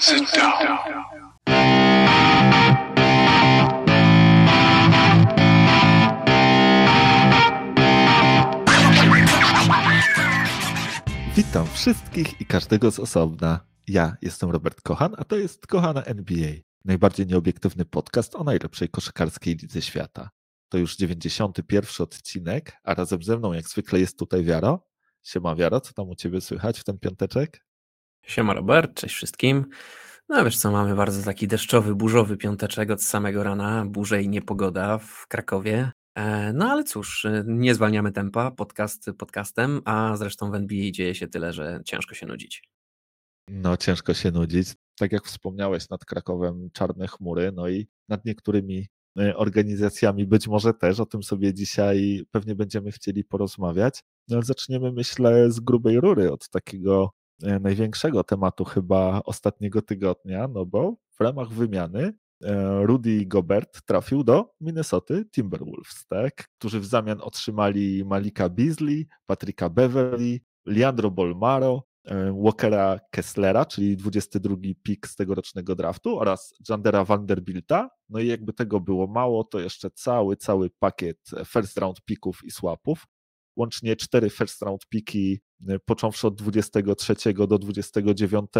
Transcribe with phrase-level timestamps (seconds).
[0.00, 0.52] Sit down.
[11.36, 13.60] Witam wszystkich i każdego z osobna.
[13.88, 16.52] Ja jestem Robert Kochan, a to jest Kochana NBA,
[16.84, 20.30] najbardziej nieobiektywny podcast o najlepszej koszykarskiej lidze świata.
[20.68, 24.86] To już 91 odcinek, a razem ze mną jak zwykle jest tutaj Wiaro.
[25.22, 27.67] Siema Wiaro, co tam u Ciebie słychać w ten piąteczek?
[28.28, 29.66] Siema Robert, cześć wszystkim.
[30.28, 34.98] No wiesz co, mamy bardzo taki deszczowy, burzowy piąteczek od samego rana, burze i niepogoda
[34.98, 35.90] w Krakowie.
[36.14, 41.14] E, No ale cóż, e, nie zwalniamy tempa, podcast podcastem, a zresztą w NBA dzieje
[41.14, 42.62] się tyle, że ciężko się nudzić.
[43.50, 44.68] No, ciężko się nudzić.
[44.98, 48.86] Tak jak wspomniałeś, nad Krakowem czarne chmury, no i nad niektórymi
[49.18, 51.00] e, organizacjami być może też.
[51.00, 54.00] O tym sobie dzisiaj pewnie będziemy chcieli porozmawiać.
[54.28, 57.10] No, ale zaczniemy, myślę, z grubej rury, od takiego
[57.42, 62.12] największego tematu chyba ostatniego tygodnia, no bo w ramach wymiany
[62.44, 66.48] e, Rudy Gobert trafił do Minnesoty Timberwolves, tak?
[66.58, 74.56] którzy w zamian otrzymali Malika Beasley, Patryka Beverly, Leandro Bolmaro, e, Walkera Kesslera, czyli 22
[74.82, 77.90] pik z tegorocznego draftu oraz Jandera Vanderbilta.
[78.08, 82.50] No i jakby tego było mało, to jeszcze cały, cały pakiet first round pików i
[82.50, 83.04] swapów.
[83.56, 85.40] Łącznie cztery first round piki,
[85.84, 87.14] począwszy od 23
[87.48, 88.50] do 29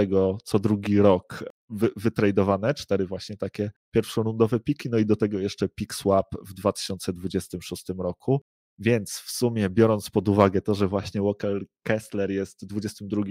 [0.45, 5.69] co drugi rok wy, wytradowane, cztery właśnie takie pierwszorundowe piki, no i do tego jeszcze
[5.69, 8.43] pick swap w 2026 roku.
[8.79, 13.23] Więc w sumie, biorąc pod uwagę to, że właśnie Walker Kessler jest 22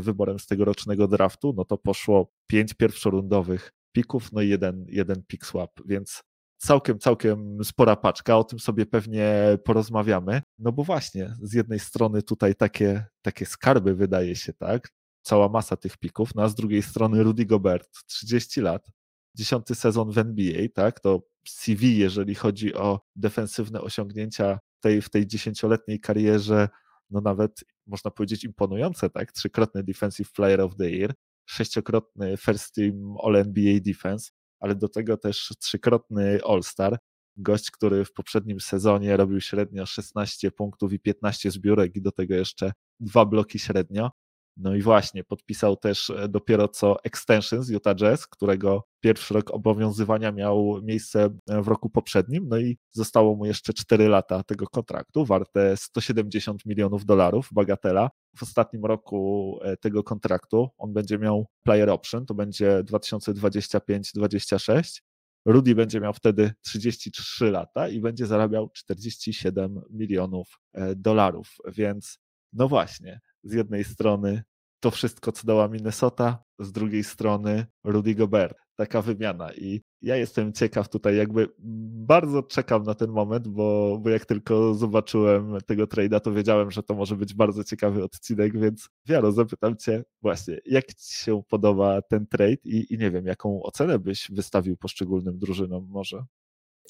[0.00, 5.46] wyborem z tegorocznego draftu, no to poszło pięć pierwszorundowych pików, no i jeden, jeden pick
[5.46, 6.22] swap, więc
[6.56, 10.42] całkiem, całkiem spora paczka, o tym sobie pewnie porozmawiamy.
[10.58, 14.88] No bo właśnie, z jednej strony tutaj takie, takie skarby wydaje się, tak?
[15.22, 18.90] Cała masa tych pików, no a z drugiej strony Rudy Gobert, 30 lat,
[19.34, 21.00] dziesiąty sezon w NBA, tak?
[21.00, 26.68] To CV, jeżeli chodzi o defensywne osiągnięcia tej, w tej dziesięcioletniej karierze,
[27.10, 29.32] no nawet można powiedzieć imponujące, tak?
[29.32, 31.14] Trzykrotny Defensive Player of the Year,
[31.48, 34.30] sześciokrotny First Team All NBA Defense,
[34.60, 36.98] ale do tego też trzykrotny All-Star.
[37.36, 42.34] Gość, który w poprzednim sezonie robił średnio 16 punktów i 15 zbiórek i do tego
[42.34, 44.10] jeszcze dwa bloki średnio.
[44.56, 49.50] No i właśnie, podpisał też e, dopiero co extension z Utah Jazz, którego pierwszy rok
[49.50, 54.66] obowiązywania miał miejsce e, w roku poprzednim, no i zostało mu jeszcze 4 lata tego
[54.66, 58.10] kontraktu, warte 170 milionów dolarów, bagatela.
[58.36, 65.00] W ostatnim roku e, tego kontraktu on będzie miał player option, to będzie 2025-26.
[65.46, 70.58] Rudy będzie miał wtedy 33 lata i będzie zarabiał 47 milionów
[70.96, 72.18] dolarów, więc
[72.52, 74.42] no właśnie, z jednej strony
[74.80, 78.58] to wszystko, co dała Minnesota, z drugiej strony Rudy Gobert.
[78.76, 79.52] Taka wymiana.
[79.52, 84.74] I ja jestem ciekaw tutaj, jakby bardzo czekam na ten moment, bo, bo jak tylko
[84.74, 89.76] zobaczyłem tego trade'a, to wiedziałem, że to może być bardzo ciekawy odcinek, więc Wiaro, zapytam
[89.76, 94.30] Cię właśnie, jak Ci się podoba ten trade i, i nie wiem, jaką ocenę byś
[94.30, 96.24] wystawił poszczególnym drużynom może?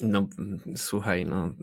[0.01, 0.27] No
[0.75, 1.53] słuchaj, no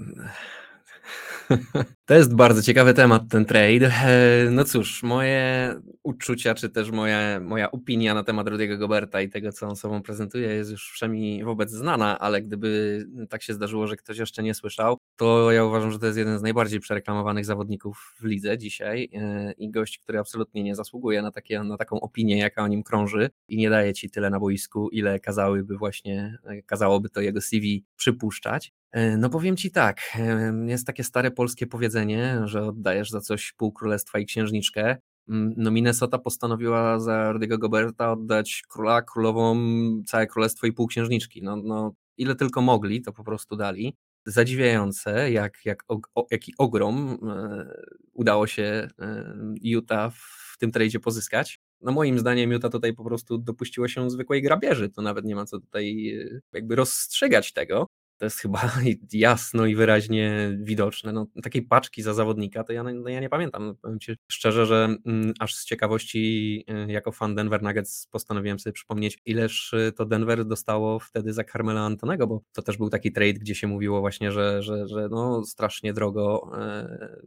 [2.07, 3.87] to jest bardzo ciekawy temat, ten trade.
[3.87, 9.29] E, no cóż, moje uczucia, czy też moja, moja opinia na temat Rudiego Goberta i
[9.29, 13.87] tego, co on sobą prezentuje, jest już wszemi wobec znana, ale gdyby tak się zdarzyło,
[13.87, 17.45] że ktoś jeszcze nie słyszał, to ja uważam, że to jest jeden z najbardziej przereklamowanych
[17.45, 22.01] zawodników w lidze dzisiaj e, i gość, który absolutnie nie zasługuje na, takie, na taką
[22.01, 26.39] opinię, jaka o nim krąży i nie daje ci tyle na boisku, ile kazałyby właśnie,
[26.45, 28.73] e, kazałoby to jego CV przypuszczać.
[29.19, 30.19] No powiem ci tak,
[30.67, 34.97] jest takie stare polskie powiedzenie, że oddajesz za coś pół królestwa i księżniczkę.
[35.29, 39.57] Mm, no Minnesota postanowiła za Rudy'ego Goberta oddać króla, królową,
[40.07, 41.43] całe królestwo i pół księżniczki.
[41.43, 43.95] No, no ile tylko mogli, to po prostu dali.
[44.27, 45.85] Zadziwiające, jak, jak,
[46.15, 47.67] o, jaki ogrom e,
[48.13, 50.15] udało się e, Utah
[50.53, 51.61] w tym tradzie pozyskać.
[51.81, 55.45] No moim zdaniem Utah tutaj po prostu dopuściło się zwykłej grabieży, to nawet nie ma
[55.45, 57.87] co tutaj e, jakby rozstrzygać tego
[58.19, 58.71] to jest chyba
[59.13, 61.13] jasno i wyraźnie widoczne.
[61.13, 63.77] No, takiej paczki za zawodnika to ja, no, ja nie pamiętam.
[63.83, 68.73] Powiem Ci szczerze, że mm, aż z ciekawości y, jako fan Denver Nuggets postanowiłem sobie
[68.73, 73.13] przypomnieć, ileż y, to Denver dostało wtedy za Carmela Antonego, bo to też był taki
[73.13, 76.51] trade, gdzie się mówiło właśnie, że, że, że no, strasznie drogo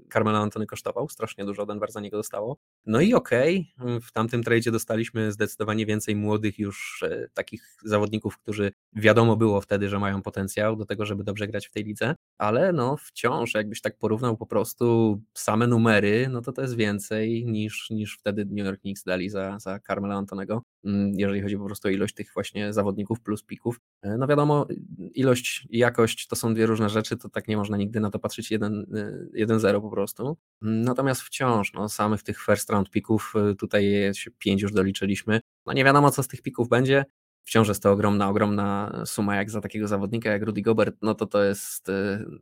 [0.06, 2.58] y, Carmela Antony kosztował, strasznie dużo Denver za niego dostało.
[2.86, 8.72] No i okej, okay, w tamtym tradzie dostaliśmy zdecydowanie więcej młodych już takich zawodników, którzy
[8.94, 12.74] wiadomo było wtedy, że mają potencjał do tego, żeby dobrze grać w tej lidze, ale
[12.74, 17.90] no wciąż jakbyś tak porównał po prostu same numery, no to to jest więcej niż,
[17.90, 21.88] niż wtedy New York Knicks dali za, za Carmela Antonego, mm, jeżeli chodzi po prostu
[21.88, 23.80] o ilość tych właśnie zawodników plus pików.
[24.02, 24.68] E, no wiadomo,
[25.14, 28.20] ilość i jakość to są dwie różne rzeczy, to tak nie można nigdy na to
[28.20, 30.38] patrzeć 1-0 e, po prostu.
[30.62, 35.84] Natomiast wciąż, no samych tych first round pików, e, tutaj pięć już doliczyliśmy, no nie
[35.84, 37.06] wiadomo co z tych pików będzie,
[37.48, 41.26] wciąż jest to ogromna, ogromna suma jak za takiego zawodnika jak Rudy Gobert, no to
[41.26, 41.92] to jest,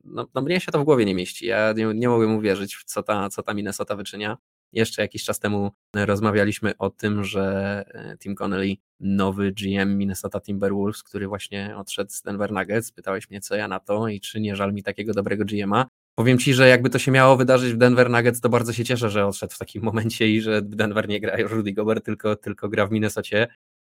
[0.04, 2.84] no, no mnie się to w głowie nie mieści, ja nie, nie mogłem uwierzyć w
[2.84, 4.38] co ta, co ta Minnesota wyczynia.
[4.74, 7.84] Jeszcze jakiś czas temu rozmawialiśmy o tym, że
[8.20, 13.56] Tim Connelly, nowy GM Minnesota Timberwolves, który właśnie odszedł z Denver Nuggets, pytałeś mnie co
[13.56, 15.86] ja na to i czy nie żal mi takiego dobrego GM'a.
[16.16, 19.10] Powiem ci, że jakby to się miało wydarzyć w Denver Nuggets, to bardzo się cieszę,
[19.10, 22.88] że odszedł w takim momencie i że Denver nie gra Rudy Gobert, tylko, tylko gra
[22.88, 23.48] w Minnesocie.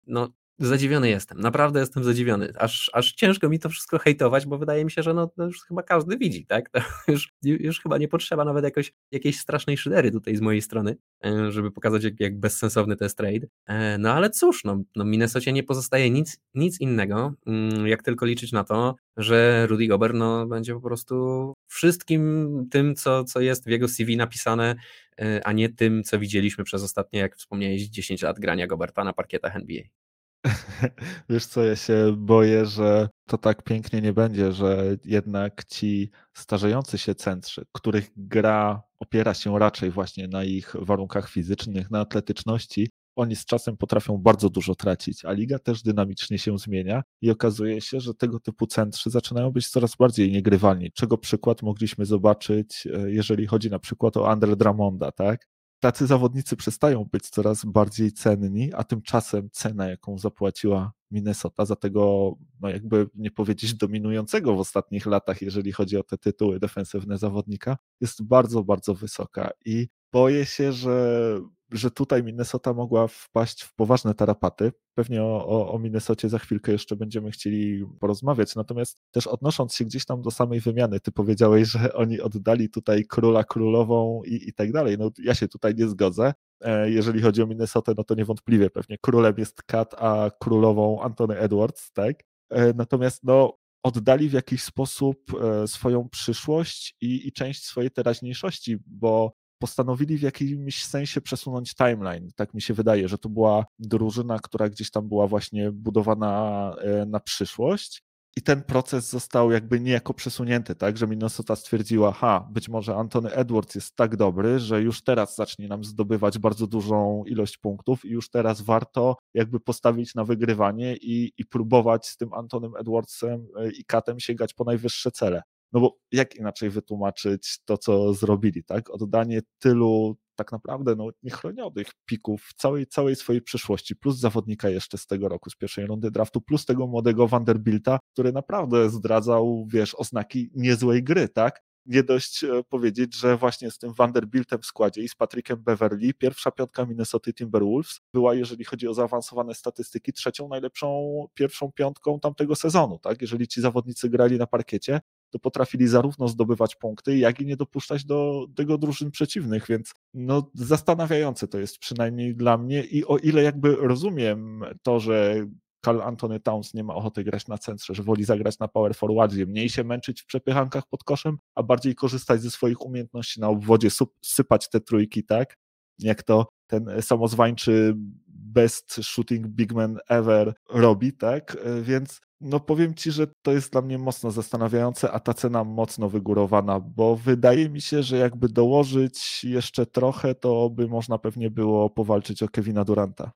[0.07, 0.29] No,
[0.59, 2.53] Zadziwiony jestem, naprawdę jestem zadziwiony.
[2.57, 5.61] Aż, aż ciężko mi to wszystko hejtować, bo wydaje mi się, że no, to już
[5.67, 6.69] chyba każdy widzi, tak?
[6.69, 6.79] To
[7.11, 11.51] już, już chyba nie potrzeba nawet jakoś, jakiejś strasznej szydery tutaj z mojej strony, e,
[11.51, 13.47] żeby pokazać, jak, jak bezsensowny to jest trade.
[13.65, 18.25] E, no ale cóż, no, no Minnesocie nie pozostaje nic, nic innego, mm, jak tylko
[18.25, 23.65] liczyć na to, że Rudy Gobert no, będzie po prostu wszystkim tym, co, co jest
[23.65, 24.75] w jego CV napisane,
[25.21, 29.13] e, a nie tym, co widzieliśmy przez ostatnie, jak wspomniałeś, 10 lat grania Goberta na
[29.13, 30.02] parkietach NBA.
[31.29, 36.97] Wiesz co, ja się boję, że to tak pięknie nie będzie, że jednak ci starzejący
[36.97, 43.35] się centrzy, których gra opiera się raczej właśnie na ich warunkach fizycznych, na atletyczności, oni
[43.35, 47.99] z czasem potrafią bardzo dużo tracić, a liga też dynamicznie się zmienia i okazuje się,
[47.99, 53.47] że tego typu centrzy zaczynają być coraz bardziej niegrywalni, czego przykład mogliśmy zobaczyć, e, jeżeli
[53.47, 55.47] chodzi na przykład o Andre Dramonda, tak?
[55.83, 62.33] Tacy zawodnicy przestają być coraz bardziej cenni, a tymczasem cena, jaką zapłaciła Minnesota za tego,
[62.61, 67.77] no jakby nie powiedzieć dominującego w ostatnich latach, jeżeli chodzi o te tytuły defensywne zawodnika,
[68.01, 69.49] jest bardzo, bardzo wysoka.
[69.65, 71.39] I boję się, że
[71.71, 74.71] że tutaj Minnesota mogła wpaść w poważne tarapaty.
[74.95, 78.55] Pewnie o, o, o Minnesocie za chwilkę jeszcze będziemy chcieli porozmawiać.
[78.55, 83.05] Natomiast też odnosząc się gdzieś tam do samej wymiany, ty powiedziałeś, że oni oddali tutaj
[83.05, 84.97] króla królową i, i tak dalej.
[84.97, 86.33] No ja się tutaj nie zgodzę.
[86.61, 91.37] E, jeżeli chodzi o Minnesotę, no to niewątpliwie pewnie królem jest Kat, a królową Antony
[91.37, 92.23] Edwards, tak?
[92.49, 98.77] E, natomiast no oddali w jakiś sposób e, swoją przyszłość i, i część swojej teraźniejszości,
[98.85, 99.33] bo
[99.63, 102.29] postanowili w jakimś sensie przesunąć timeline.
[102.35, 107.05] Tak mi się wydaje, że to była drużyna, która gdzieś tam była właśnie budowana e,
[107.05, 108.03] na przyszłość.
[108.37, 113.31] I ten proces został jakby niejako przesunięty, tak, że Minnesota stwierdziła, ha, być może Antony
[113.31, 118.09] Edwards jest tak dobry, że już teraz zacznie nam zdobywać bardzo dużą ilość punktów i
[118.09, 123.71] już teraz warto jakby postawić na wygrywanie i, i próbować z tym Antonym Edwardsem e,
[123.71, 125.41] i Katem sięgać po najwyższe cele.
[125.73, 128.89] No bo jak inaczej wytłumaczyć to, co zrobili, tak?
[128.89, 135.05] Oddanie tylu tak naprawdę no, niechronionych pików całej, całej swojej przyszłości, plus zawodnika jeszcze z
[135.07, 140.51] tego roku, z pierwszej rundy draftu, plus tego młodego Vanderbilta, który naprawdę zdradzał, wiesz, oznaki
[140.55, 141.61] niezłej gry, tak?
[141.85, 146.13] Nie dość e, powiedzieć, że właśnie z tym Vanderbiltem w składzie i z Patrickiem Beverly
[146.13, 152.55] pierwsza piątka Minnesota Timberwolves była, jeżeli chodzi o zaawansowane statystyki, trzecią najlepszą pierwszą piątką tamtego
[152.55, 153.21] sezonu, tak?
[153.21, 154.99] Jeżeli ci zawodnicy grali na parkiecie,
[155.33, 160.51] to potrafili zarówno zdobywać punkty, jak i nie dopuszczać do tego drużyn przeciwnych, więc no,
[160.53, 165.45] zastanawiające to jest przynajmniej dla mnie i o ile jakby rozumiem to, że
[165.85, 169.45] Carl Anthony Towns nie ma ochoty grać na centrze, że woli zagrać na power forwardzie,
[169.45, 173.89] mniej się męczyć w przepychankach pod koszem, a bardziej korzystać ze swoich umiejętności na obwodzie,
[174.21, 175.57] sypać te trójki, tak?
[175.99, 177.93] Jak to ten samozwańczy
[178.27, 181.57] best shooting big man ever robi, tak?
[181.81, 186.09] Więc no powiem Ci, że to jest dla mnie mocno zastanawiające, a ta cena mocno
[186.09, 191.89] wygórowana, bo wydaje mi się, że jakby dołożyć jeszcze trochę, to by można pewnie było
[191.89, 193.31] powalczyć o Kevina Duranta.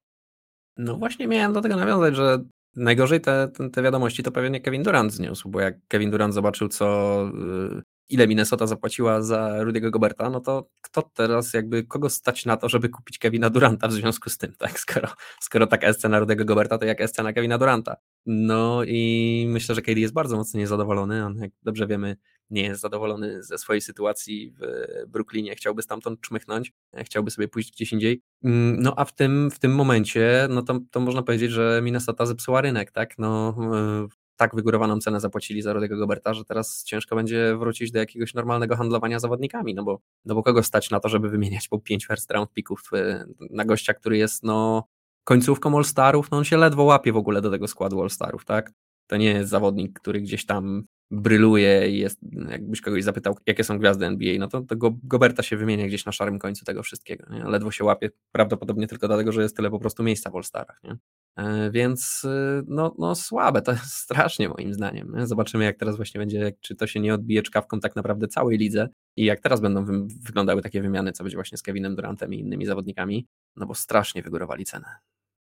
[0.77, 2.43] No właśnie miałem do tego nawiązać, że
[2.75, 7.27] najgorzej te, te wiadomości to pewnie Kevin Durant zniósł, bo jak Kevin Durant zobaczył, co
[7.27, 12.57] y, ile Minnesota zapłaciła za Rudy'ego Goberta, no to kto teraz jakby, kogo stać na
[12.57, 14.79] to, żeby kupić Kevina Duranta w związku z tym, tak?
[14.87, 15.07] Skoro,
[15.41, 17.95] skoro taka jest cena Rudy'ego Goberta, to jak jest cena Kevina Duranta?
[18.25, 21.25] No i myślę, że KD jest bardzo mocno niezadowolony.
[21.25, 22.17] On, jak dobrze wiemy,
[22.49, 24.61] nie jest zadowolony ze swojej sytuacji w
[25.07, 28.21] Brooklynie, chciałby stamtąd czmychnąć, chciałby sobie pójść gdzieś indziej.
[28.43, 32.25] Mm, no a w tym, w tym momencie, no to, to można powiedzieć, że Minnesota
[32.25, 33.17] zepsuła rynek, tak?
[33.17, 37.99] No, e, tak wygórowaną cenę zapłacili za Rodego Goberta, że teraz ciężko będzie wrócić do
[37.99, 41.79] jakiegoś normalnego handlowania zawodnikami, no bo, no bo kogo stać na to, żeby wymieniać po
[41.79, 44.87] 5 first round picków e, na gościa, który jest no
[45.23, 48.71] końcówką All-Starów, no on się ledwo łapie w ogóle do tego składu All-Starów, tak?
[49.07, 53.79] To nie jest zawodnik, który gdzieś tam bryluje i jest, jakbyś kogoś zapytał, jakie są
[53.79, 57.43] gwiazdy NBA, no to, to Goberta się wymienia gdzieś na szarym końcu tego wszystkiego, nie?
[57.43, 60.97] ledwo się łapie, prawdopodobnie tylko dlatego, że jest tyle po prostu miejsca w All-Starach, nie?
[61.37, 65.13] E, więc y, no, no słabe, to jest strasznie moim zdaniem.
[65.15, 65.27] Nie?
[65.27, 68.89] Zobaczymy jak teraz właśnie będzie, czy to się nie odbije czkawką tak naprawdę całej lidze
[69.15, 72.39] i jak teraz będą wy wyglądały takie wymiany, co będzie właśnie z Kevinem Durantem i
[72.39, 74.85] innymi zawodnikami, no bo strasznie wygórowali cenę.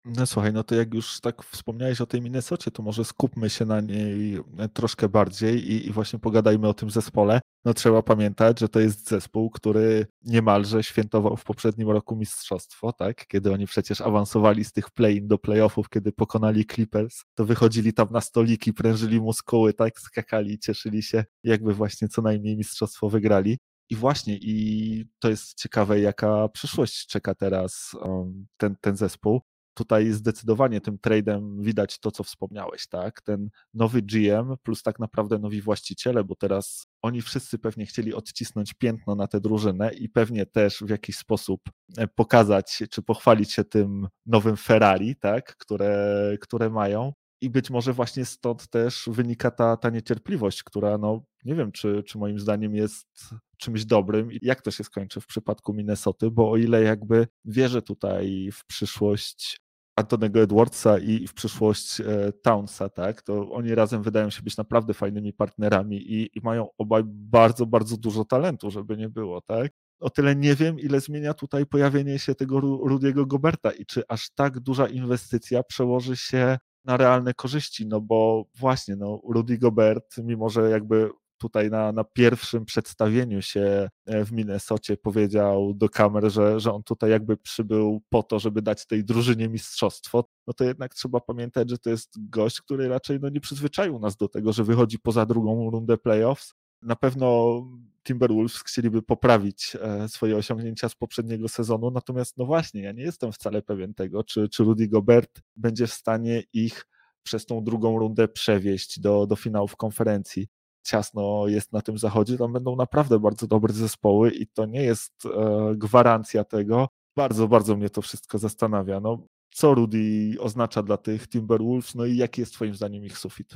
[0.05, 3.65] No słuchaj, no to jak już tak wspomniałeś o tej Minnesocie, to może skupmy się
[3.65, 4.39] na niej
[4.73, 7.41] troszkę bardziej i, i, właśnie pogadajmy o tym zespole.
[7.65, 13.27] No trzeba pamiętać, że to jest zespół, który niemalże świętował w poprzednim roku mistrzostwo, tak?
[13.27, 18.09] Kiedy oni przecież awansowali z tych play-in do playoffów, kiedy pokonali Clippers, to wychodzili tam
[18.11, 20.01] na stoliki, prężyli muskuły, tak?
[20.01, 23.59] Skakali, cieszyli się, jakby właśnie co najmniej mistrzostwo wygrali.
[23.91, 29.41] I właśnie, i to jest ciekawe, jaka przyszłość czeka teraz um, ten, ten zespół
[29.75, 33.23] tutaj zdecydowanie tym tradem widać to, co wspomniałeś, tak?
[33.23, 38.75] Ten nowy GM plus tak naprawdę nowi właściciele, bo teraz oni wszyscy pewnie chcieli odcisnąć
[38.75, 41.61] piętno na tę drużynę i pewnie też w jakiś sposób
[41.97, 45.57] e, pokazać czy pochwalić się tym nowym Ferrari, tak?
[45.57, 47.13] Które, które mają.
[47.41, 52.03] I być może właśnie stąd też wynika ta, ta niecierpliwość, która, no, nie wiem, czy,
[52.03, 56.51] czy moim zdaniem jest czymś dobrym i jak to się skończy w przypadku Minnesoty, bo
[56.51, 59.64] o ile jakby wierzę tutaj w przyszłość
[59.97, 64.95] Antonego Edwardsa i w przyszłość e, Townsa, tak, to oni razem wydają się być naprawdę
[64.95, 69.73] fajnymi partnerami i, i mają obaj bardzo, bardzo dużo talentu, żeby nie było, tak.
[70.01, 74.31] O tyle nie wiem, ile zmienia tutaj pojawienie się tego Rudiego Goberta i czy aż
[74.31, 80.49] tak duża inwestycja przełoży się na realne korzyści, no bo właśnie, no Rudy Gobert, mimo
[80.49, 86.61] że jakby tutaj na, na pierwszym przedstawieniu się e, w Minnesocie powiedział do kamer, że,
[86.61, 90.95] że on tutaj jakby przybył po to, żeby dać tej drużynie mistrzostwo, no to jednak
[90.95, 94.65] trzeba pamiętać, że to jest gość, który raczej no, nie przyzwyczaił nas do tego, że
[94.65, 96.55] wychodzi poza drugą rundę playoffs.
[96.83, 97.61] Na pewno
[98.05, 103.33] Timberwolves chcieliby poprawić e, swoje osiągnięcia z poprzedniego sezonu, natomiast no właśnie, ja nie jestem
[103.33, 106.87] wcale pewien tego, czy, czy Rudy Gobert będzie w stanie ich
[107.23, 110.49] przez tą drugą rundę przewieźć do, do finałów konferencji
[110.85, 115.27] ciasno jest na tym zachodzie, tam będą naprawdę bardzo dobre zespoły i to nie jest
[115.27, 116.89] e, gwarancja tego.
[117.17, 119.01] Bardzo, bardzo mnie to wszystko zastanawia.
[119.01, 123.55] No, co Rudy oznacza dla tych Timberwolves, no i jaki jest twoim zdaniem ich sufit?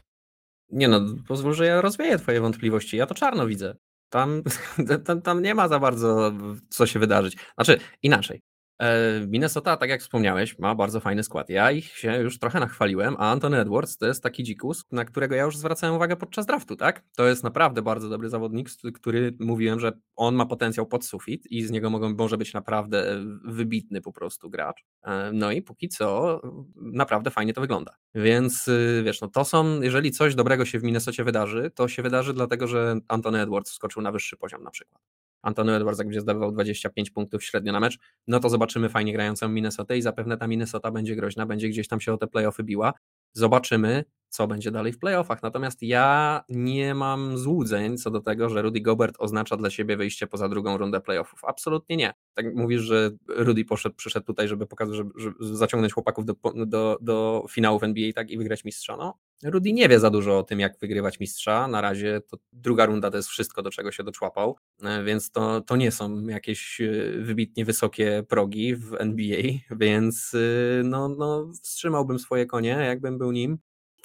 [0.70, 2.97] Nie no, pozwól, że ja rozwieję twoje wątpliwości.
[2.97, 3.76] Ja to czarno widzę.
[4.08, 4.42] Tam,
[5.04, 6.32] tam, tam nie ma za bardzo
[6.68, 7.37] co się wydarzyć.
[7.54, 8.40] Znaczy, inaczej.
[8.78, 11.49] E, Minnesota, tak jak wspomniałeś, ma bardzo fajny skład.
[11.49, 15.35] Ja ich się już trochę nachwaliłem, a Anthony Edwards to jest taki dzikus, na którego
[15.35, 17.02] ja już zwracałem uwagę podczas draftu, tak?
[17.16, 21.62] To jest naprawdę bardzo dobry zawodnik, który mówiłem, że on ma potencjał pod sufit i
[21.62, 24.85] z niego mogą, może być naprawdę e, wybitny po prostu gracz.
[25.02, 26.40] E, no i póki co
[26.76, 27.97] naprawdę fajnie to wygląda.
[28.14, 28.70] Więc
[29.04, 32.66] wiesz, no to są, jeżeli coś dobrego się w Minnesocie wydarzy, to się wydarzy dlatego,
[32.66, 35.02] że Anthony Edwards skoczył na wyższy poziom na przykład.
[35.42, 39.49] Antony Edwards, jak będzie zdawał 25 punktów średnio na mecz, no to zobaczymy fajnie grającą
[39.49, 42.92] Minnesotę i zapewne ta Minnesota będzie groźna, będzie gdzieś tam się o te playoffy biła.
[43.33, 45.42] Zobaczymy, co będzie dalej w playoffach.
[45.42, 50.26] Natomiast ja nie mam złudzeń co do tego, że Rudy Gobert oznacza dla siebie wyjście
[50.26, 51.45] poza drugą rundę playoffów.
[51.45, 52.14] Absolutnie nie.
[52.35, 56.35] Tak mówisz, że Rudy poszedł, przyszedł tutaj, żeby pokazać, żeby, żeby zaciągnąć chłopaków do,
[56.66, 58.97] do, do finałów NBA tak, i wygrać mistrza.
[58.97, 61.68] No, Rudy nie wie za dużo o tym, jak wygrywać mistrza.
[61.68, 65.61] Na razie to druga runda to jest wszystko, do czego się doczłapał, e, więc to,
[65.61, 69.42] to nie są jakieś e, wybitnie wysokie progi w NBA,
[69.80, 73.59] więc e, no, no, wstrzymałbym swoje konie, jakbym był nim.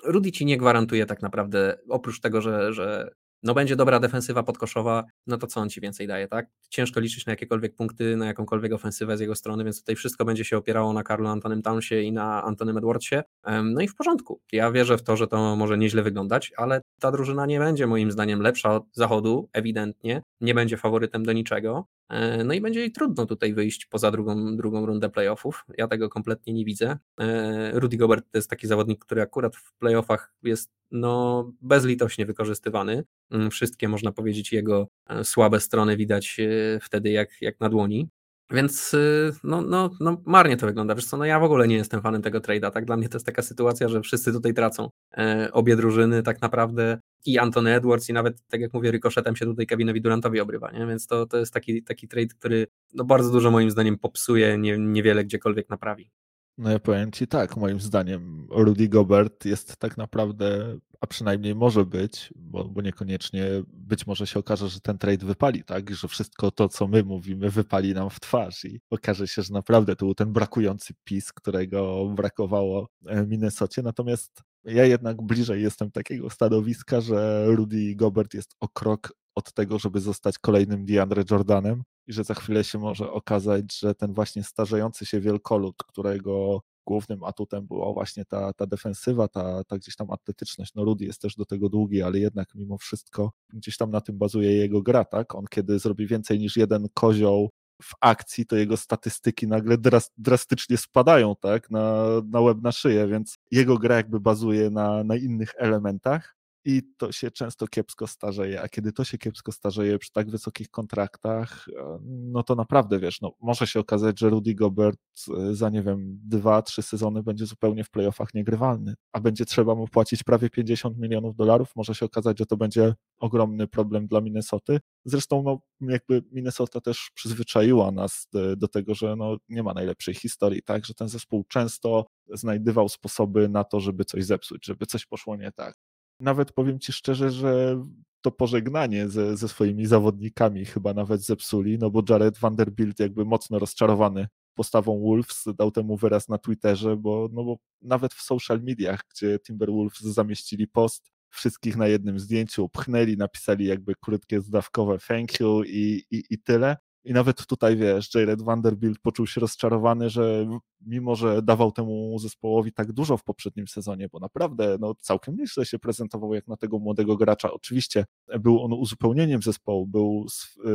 [0.04, 5.04] Rudy ci nie gwarantuje tak naprawdę, oprócz tego, że, że no będzie dobra defensywa podkoszowa,
[5.28, 6.48] no to co on ci więcej daje, tak?
[6.70, 10.46] Ciężko liczyć na jakiekolwiek punkty, na jakąkolwiek ofensywę z jego strony, więc tutaj wszystko będzie
[10.46, 13.16] się opierało na Karlu Antonym Townsie i na Antonym Edwardsie.
[13.64, 14.42] No i w porządku.
[14.52, 18.12] Ja wierzę w to, że to może nieźle wyglądać, ale ta drużyna nie będzie moim
[18.12, 20.22] zdaniem lepsza od zachodu, ewidentnie.
[20.42, 21.86] Nie będzie faworytem do niczego.
[22.10, 25.66] E, no i będzie jej trudno tutaj wyjść poza drugą, drugą rundę playoffów.
[25.78, 26.98] Ja tego kompletnie nie widzę.
[27.20, 33.04] E, Rudy Gobert to jest taki zawodnik, który akurat w playoffach jest no, bezlitośnie wykorzystywany.
[33.32, 36.38] Mm, wszystkie, można powiedzieć, jego e, słabe strony widać
[36.82, 38.10] wtedy jak, jak na dłoni.
[38.54, 38.96] Więc
[39.44, 40.96] no, no, no marnie to wygląda.
[40.96, 42.72] Wiesz co, no ja w ogóle nie jestem fanem tego trade'a.
[42.72, 44.90] Tak dla mnie to jest taka sytuacja, że wszyscy tutaj tracą.
[45.18, 49.46] E, obie drużyny tak naprawdę i Anthony Edwards i nawet, tak jak mówię, rykoszetem się
[49.46, 50.88] tutaj Kevinowi Durantowi obrywa, nie?
[50.88, 54.78] więc to, to jest taki, taki trade, który no bardzo dużo moim zdaniem popsuje, nie,
[54.78, 56.12] niewiele gdziekolwiek naprawi.
[56.58, 61.86] No ja powiem Ci tak, moim zdaniem Rudy Gobert jest tak naprawdę, a przynajmniej może
[61.86, 66.52] być, bo, bo niekoniecznie być może się okaże, że ten trade wypali, tak, że wszystko
[66.52, 70.16] to, co my mówimy, wypali nam w twarz i okaże się, że naprawdę to był
[70.16, 77.46] ten brakujący pis, którego brakowało e, Minnesocie, natomiast Ja jednak bliżej jestem takiego stanowiska, że
[77.48, 82.34] Rudy Gobert jest o krok od tego, żeby zostać kolejnym DeAndre Jordanem i że za
[82.34, 88.26] chwilę się może okazać, że ten właśnie starzejący się wielkolud, którego głównym atutem była właśnie
[88.26, 90.74] ta, ta defensywa, ta, ta gdzieś tam atletyczność.
[90.76, 94.18] No Rudy jest też do tego długi, ale jednak mimo wszystko gdzieś tam na tym
[94.18, 95.36] bazuje jego gra, tak?
[95.36, 97.50] On kiedy zrobi więcej niż jeden kozioł
[97.82, 99.78] w akcji, to jego statystyki nagle
[100.18, 105.16] drastycznie spadają, tak, na, na łeb, na szyję, więc jego gra jakby bazuje na, na
[105.16, 110.12] innych elementach i to się często kiepsko starzeje, a kiedy to się kiepsko starzeje przy
[110.12, 115.00] tak wysokich kontraktach, e, no to naprawdę, wiesz, no może się okazać, że Rudy Gobert
[115.38, 119.76] e, za, nie wiem, dwa, trzy sezony będzie zupełnie w playoffach niegrywalny, a będzie trzeba
[119.76, 124.22] mu płacić prawie 50 milionów dolarów, może się okazać, że to będzie ogromny problem dla
[124.22, 124.80] Minnesoty.
[125.06, 128.28] Zresztą, no, jakby Minnesota też przyzwyczaiła nas
[128.58, 133.50] do, tego, że no, nie ma najlepszej historii, tak, że ten zespół często znajdywał sposoby
[133.50, 135.93] na to, żeby coś zepsuć, żeby coś poszło nie tak
[136.24, 137.84] nawet powiem ci szczerze, że
[138.22, 143.60] to pożegnanie ze, ze swoimi zawodnikami chyba nawet zepsuli, no bo Jared Vanderbilt jakby mocno
[143.60, 149.02] rozczarowany postawą Wolves dał temu wyraz na Twitterze, bo, no bo nawet w social mediach,
[149.10, 155.64] gdzie Timberwolves zamieścili post, wszystkich na jednym zdjęciu, pchnęli, napisali jakby krótkie zdawkowe thank you
[155.64, 156.78] i, i, i tyle.
[157.06, 160.48] I nawet tutaj, wiesz, Jared Vanderbilt poczuł się rozczarowany, że
[160.82, 165.66] mimo, że dawał temu zespołowi tak dużo w poprzednim sezonie, bo naprawdę no, całkiem nieźle
[165.66, 167.52] się prezentował jak na tego młodego gracza.
[167.52, 168.06] Oczywiście
[168.40, 170.26] był on uzupełnieniem zespołu, był
[170.66, 170.70] y,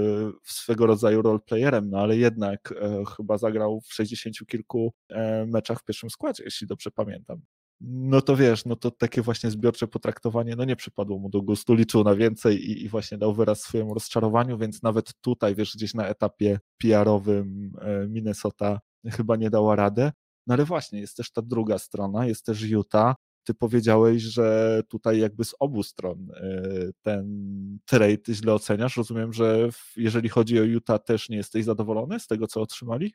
[0.45, 5.85] swego rodzaju roleplayerem, no ale jednak e, chyba zagrał w 60 kilku e, meczach w
[5.85, 7.43] pierwszym składzie, jeśli dobrze pamiętam
[7.81, 11.75] no to wiesz, no to takie właśnie zbiorcze potraktowanie, no nie przypadło mu do gustu,
[11.75, 15.95] liczył na więcej i, i właśnie dał wyraz swojemu rozczarowaniu, więc nawet tutaj, wiesz, gdzieś
[15.95, 18.81] na etapie PR-owym e, Minnesota
[19.11, 20.13] chyba nie dała radę.
[20.47, 23.15] No ale właśnie, jest też ta druga strona, jest też Utah.
[23.45, 26.63] Ty powiedziałeś, że tutaj jakby z obu stron e,
[27.03, 28.97] ten trade źle oceniasz.
[28.97, 33.13] Rozumiem, że jeżeli chodzi o Utah, też nie jesteś zadowolony z tego, co otrzymali?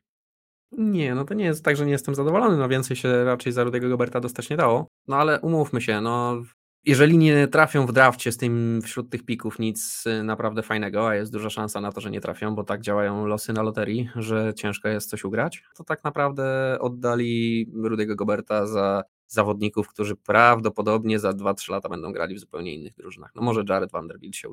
[0.77, 3.63] Nie, no to nie jest tak, że nie jestem zadowolony, no więcej się raczej za
[3.63, 4.87] Rudego Goberta dostać nie dało.
[5.07, 6.43] No ale umówmy się, no
[6.85, 11.15] jeżeli nie trafią w drafcie z tym wśród tych pików nic y, naprawdę fajnego, a
[11.15, 14.53] jest duża szansa na to, że nie trafią, bo tak działają losy na loterii, że
[14.53, 21.31] ciężko jest coś ugrać, to tak naprawdę oddali Rudego Goberta za zawodników, którzy prawdopodobnie za
[21.31, 23.31] 2-3 lata będą grali w zupełnie innych drużynach.
[23.35, 24.49] No może Jared Vanderbilt się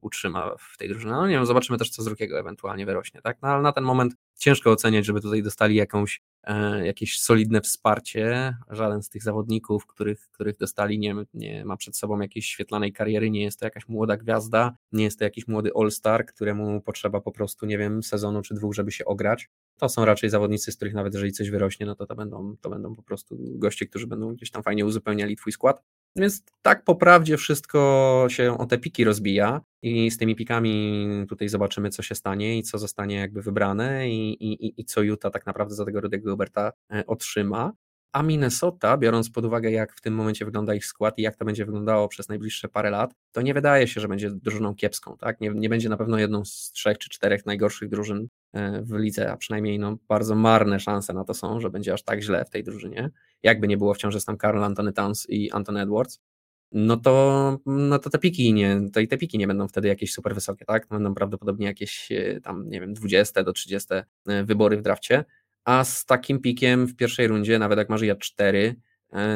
[0.00, 1.12] utrzyma w tej drużynie.
[1.12, 3.38] No nie wiem, zobaczymy też, co z Rukiego ewentualnie wyrośnie, tak?
[3.42, 8.56] No ale na ten moment ciężko oceniać, żeby tutaj dostali jakąś, e, jakieś solidne wsparcie.
[8.70, 13.30] Żaden z tych zawodników, których, których dostali, nie, nie ma przed sobą jakiejś świetlanej kariery,
[13.30, 17.32] nie jest to jakaś młoda gwiazda, nie jest to jakiś młody all-star, któremu potrzeba po
[17.32, 19.48] prostu, nie wiem, sezonu czy dwóch, żeby się ograć.
[19.78, 22.70] To są raczej zawodnicy, z których nawet jeżeli coś wyrośnie, no to to będą, to
[22.70, 25.82] będą po prostu goście, którzy będą gdzieś tam fajnie uzupełniali twój skład.
[26.16, 31.48] Więc tak po prawdzie wszystko się o te piki rozbija i z tymi pikami tutaj
[31.48, 35.46] zobaczymy, co się stanie i co zostanie jakby wybrane i, i, i co Utah tak
[35.46, 37.72] naprawdę za tego Rudy'ego Goberta e, otrzyma.
[38.12, 41.44] A Minnesota, biorąc pod uwagę, jak w tym momencie wygląda ich skład i jak to
[41.44, 45.16] będzie wyglądało przez najbliższe parę lat, to nie wydaje się, że będzie drużyną kiepską.
[45.16, 45.40] Tak?
[45.40, 48.28] Nie, nie będzie na pewno jedną z trzech czy czterech najgorszych drużyn
[48.82, 52.22] w lidze, a przynajmniej no, bardzo marne szanse na to są, że będzie aż tak
[52.22, 53.10] źle w tej drużynie.
[53.42, 56.20] Jakby nie było wciąż jest tam Karl Anthony Towns i Anton Edwards,
[56.72, 60.12] no to, no to te piki nie, to i te piki nie będą wtedy jakieś
[60.12, 60.86] super wysokie, tak?
[60.88, 65.24] Będą prawdopodobnie jakieś e, tam, nie wiem, 20 do 30 e, wybory w drafcie
[65.64, 68.74] a z takim pikiem w pierwszej rundzie, nawet jak masz ja 4, e,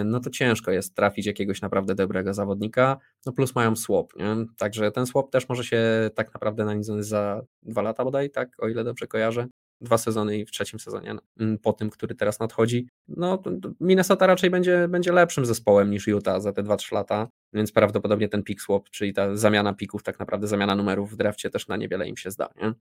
[0.05, 4.37] no to ciężko jest trafić jakiegoś naprawdę dobrego zawodnika, no plus mają swap, nie?
[4.59, 8.69] także ten swap też może się tak naprawdę nanizać za dwa lata bodaj, tak, o
[8.69, 9.47] ile dobrze kojarzę,
[9.81, 11.23] dwa sezony i w trzecim sezonie no,
[11.63, 13.43] po tym, który teraz nadchodzi, no
[13.81, 18.43] Minnesota raczej będzie, będzie lepszym zespołem niż Utah za te 2-3 lata, więc prawdopodobnie ten
[18.43, 22.09] pick swap, czyli ta zamiana pików, tak naprawdę zamiana numerów w drafcie też na niewiele
[22.09, 22.73] im się zda, nie?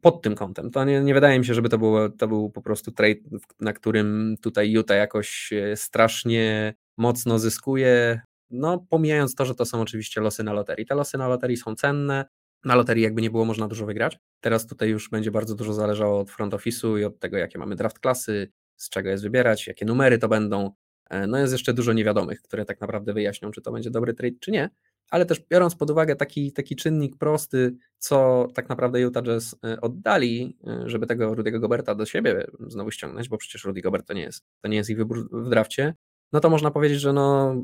[0.00, 0.70] Pod tym kątem.
[0.70, 3.20] To nie, nie wydaje mi się, żeby to, było, to był po prostu trade,
[3.60, 8.20] na którym tutaj Utah jakoś e, strasznie mocno zyskuje.
[8.50, 10.86] No, pomijając to, że to są oczywiście losy na loterii.
[10.86, 12.24] Te losy na loterii są cenne.
[12.64, 14.18] Na loterii jakby nie było można dużo wygrać.
[14.40, 17.76] Teraz tutaj już będzie bardzo dużo zależało od front office'u i od tego, jakie mamy
[17.76, 20.70] draft klasy, z czego jest wybierać, jakie numery to będą.
[21.10, 24.36] E, no jest jeszcze dużo niewiadomych, które tak naprawdę wyjaśnią, czy to będzie dobry trade,
[24.40, 24.70] czy nie
[25.12, 29.80] ale też biorąc pod uwagę taki, taki czynnik prosty, co tak naprawdę Utah Jazz y,
[29.80, 34.14] oddali, y, żeby tego Rudy'ego Goberta do siebie znowu ściągnąć, bo przecież Rudy Gobert to
[34.14, 35.94] nie jest, to nie jest ich wybór w drafcie,
[36.32, 37.54] no to można powiedzieć, że no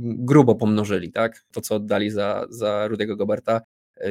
[0.00, 3.60] grubo pomnożyli, tak, to co oddali za, za Rudy'ego Goberta.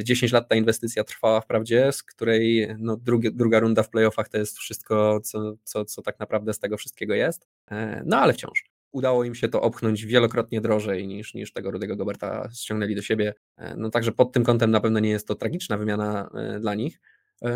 [0.04, 4.38] 10 lat ta inwestycja trwała wprawdzie, z której no, drugie, druga runda w playoffach to
[4.38, 8.77] jest wszystko, co, co, co tak naprawdę z tego wszystkiego jest, e, no ale wciąż.
[8.92, 13.34] Udało im się to opchnąć wielokrotnie drożej niż, niż tego Rudego Goberta ściągnęli do siebie.
[13.78, 17.00] No także pod tym kątem na pewno nie jest to tragiczna wymiana dla nich.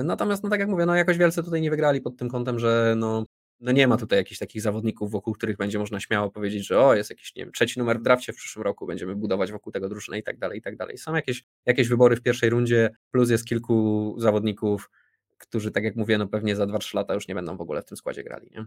[0.04, 2.94] Natomiast, no tak jak mówię, no jakoś wielce tutaj nie wygrali pod tym kątem, że
[2.98, 3.26] no,
[3.60, 6.96] no nie ma tutaj jakichś takich zawodników, wokół których będzie można śmiało powiedzieć, że o,
[6.96, 9.90] jest jakiś, nie wiem, trzeci numer w drafcie w przyszłym roku, będziemy budować wokół tego
[9.90, 10.98] drużynę i tak dalej, i tak dalej.
[10.98, 14.90] Są jakieś, jakieś wybory w pierwszej rundzie, plus jest kilku zawodników,
[15.38, 17.86] którzy, tak jak mówię, no pewnie za 2-3 lata już nie będą w ogóle w
[17.86, 18.66] tym składzie grali, nie?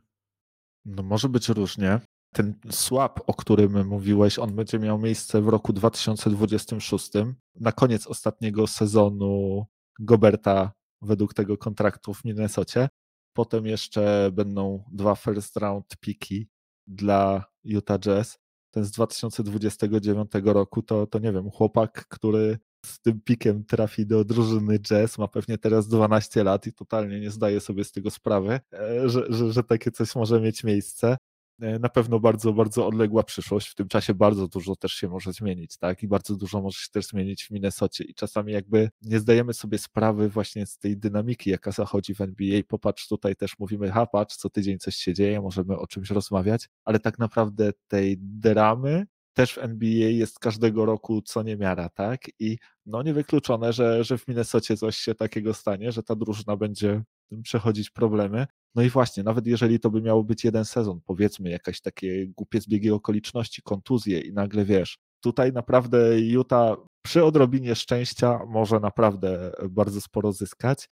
[0.84, 2.00] No może być różnie.
[2.34, 7.10] Ten swap, o którym mówiłeś, on będzie miał miejsce w roku 2026.
[7.54, 9.64] Na koniec ostatniego sezonu
[10.00, 12.88] Goberta według tego kontraktu w Minnesocie.
[13.32, 16.48] Potem jeszcze będą dwa first round piki
[16.86, 18.38] dla Utah Jazz.
[18.70, 24.24] Ten z 2029 roku to, to nie wiem, chłopak, który z tym pikiem trafi do
[24.24, 28.60] drużyny Jazz, ma pewnie teraz 12 lat i totalnie nie zdaje sobie z tego sprawy,
[28.72, 31.16] e, że, że, że takie coś może mieć miejsce.
[31.60, 33.68] E, na pewno bardzo, bardzo odległa przyszłość.
[33.68, 36.02] W tym czasie bardzo dużo też się może zmienić, tak?
[36.02, 38.04] I bardzo dużo może się też zmienić w Minnesocie.
[38.04, 42.60] I czasami jakby nie zdajemy sobie sprawy właśnie z tej dynamiki, jaka zachodzi w NBA.
[42.68, 46.68] Popatrz, tutaj też mówimy, ha, patrz, co tydzień coś się dzieje, możemy o czymś rozmawiać,
[46.84, 52.20] ale tak naprawdę tej dramy też w NBA jest każdego roku co niemiara, tak?
[52.38, 57.02] I no niewykluczone, że, że w Minnesocie coś się takiego stanie, że ta drużyna będzie
[57.42, 58.46] przechodzić problemy.
[58.74, 62.60] No i właśnie, nawet jeżeli to by miało być jeden sezon, powiedzmy, jakaś takie głupie
[62.60, 70.00] zbiegi okoliczności, kontuzje i nagle wiesz, tutaj naprawdę Utah przy odrobinie szczęścia może naprawdę bardzo
[70.00, 70.88] sporo zyskać.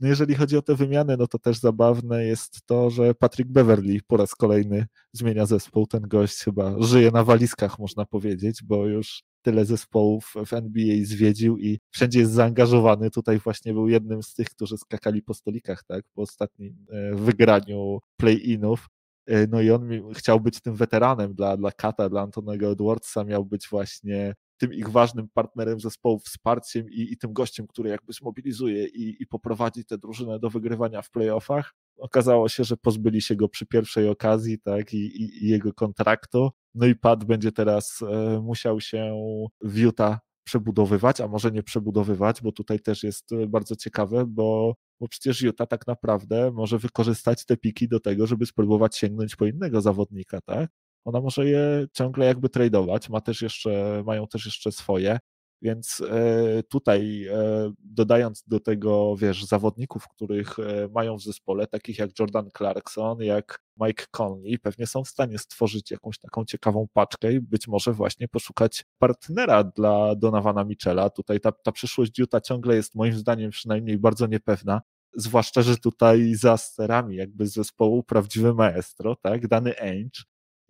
[0.00, 4.00] No jeżeli chodzi o te wymiany, no to też zabawne jest to, że Patrick Beverly
[4.06, 5.86] po raz kolejny zmienia zespół.
[5.86, 11.58] Ten gość chyba żyje na walizkach, można powiedzieć, bo już tyle zespołów w NBA zwiedził
[11.58, 13.10] i wszędzie jest zaangażowany.
[13.10, 17.98] Tutaj właśnie był jednym z tych, którzy skakali po stolikach, tak, po ostatnim e, wygraniu
[18.16, 18.88] play-inów.
[19.26, 23.44] E, no i on chciał być tym weteranem dla, dla Kata, dla Antonego Edwardsa, miał
[23.44, 28.86] być właśnie tym ich ważnym partnerem zespołu, wsparciem i, i tym gościem, który jakby zmobilizuje
[28.86, 31.74] i, i poprowadzi tę drużynę do wygrywania w playoffach.
[31.98, 36.50] Okazało się, że pozbyli się go przy pierwszej okazji, tak, i, i, jego kontraktu.
[36.74, 39.14] No i Pat będzie teraz e, musiał się
[39.60, 44.74] w Utah przebudowywać, a może nie przebudowywać, bo tutaj też jest e, bardzo ciekawe, bo,
[45.00, 49.46] bo przecież Utah tak naprawdę może wykorzystać te piki do tego, żeby spróbować sięgnąć po
[49.46, 50.70] innego zawodnika, tak?
[51.04, 55.18] ona może je ciągle jakby tradeować, ma też jeszcze, mają też jeszcze swoje,
[55.62, 61.98] więc e, tutaj e, dodając do tego, wiesz, zawodników, których e, mają w zespole, takich
[61.98, 67.32] jak Jordan Clarkson, jak Mike Conley, pewnie są w stanie stworzyć jakąś taką ciekawą paczkę
[67.32, 71.10] i być może właśnie poszukać partnera dla Donawana Michela.
[71.10, 74.80] Tutaj ta, ta przyszłość Utah ciągle jest moim zdaniem przynajmniej bardzo niepewna
[75.16, 80.22] zwłaszcza, że tutaj za sterami jakby zespołu prawdziwy maestro, tak, dany Ainge,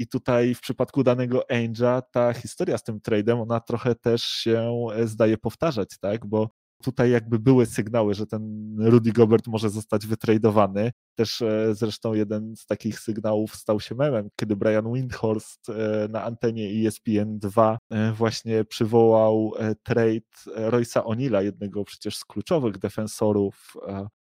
[0.03, 4.87] i tutaj w przypadku danego Angela ta historia z tym tradem, ona trochę też się
[4.95, 6.27] e, zdaje powtarzać, tak?
[6.27, 6.51] Bo
[6.83, 10.93] tutaj jakby były sygnały, że ten Rudy Gobert może zostać wytradowany.
[11.15, 16.25] Też e, zresztą jeden z takich sygnałów stał się memem, kiedy Brian Windhorst e, na
[16.25, 17.79] antenie ESPN 2
[18.15, 23.75] właśnie przywołał trade Royce'a O'Neilla, jednego przecież z kluczowych defensorów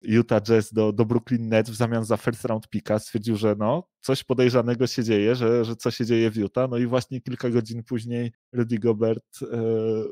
[0.03, 2.99] Utah Jazz do, do Brooklyn Nets w zamian za first round picka.
[2.99, 6.71] Stwierdził, że no, coś podejrzanego się dzieje, że, że co się dzieje w Utah.
[6.71, 9.39] No i właśnie kilka godzin później Rudy Gobert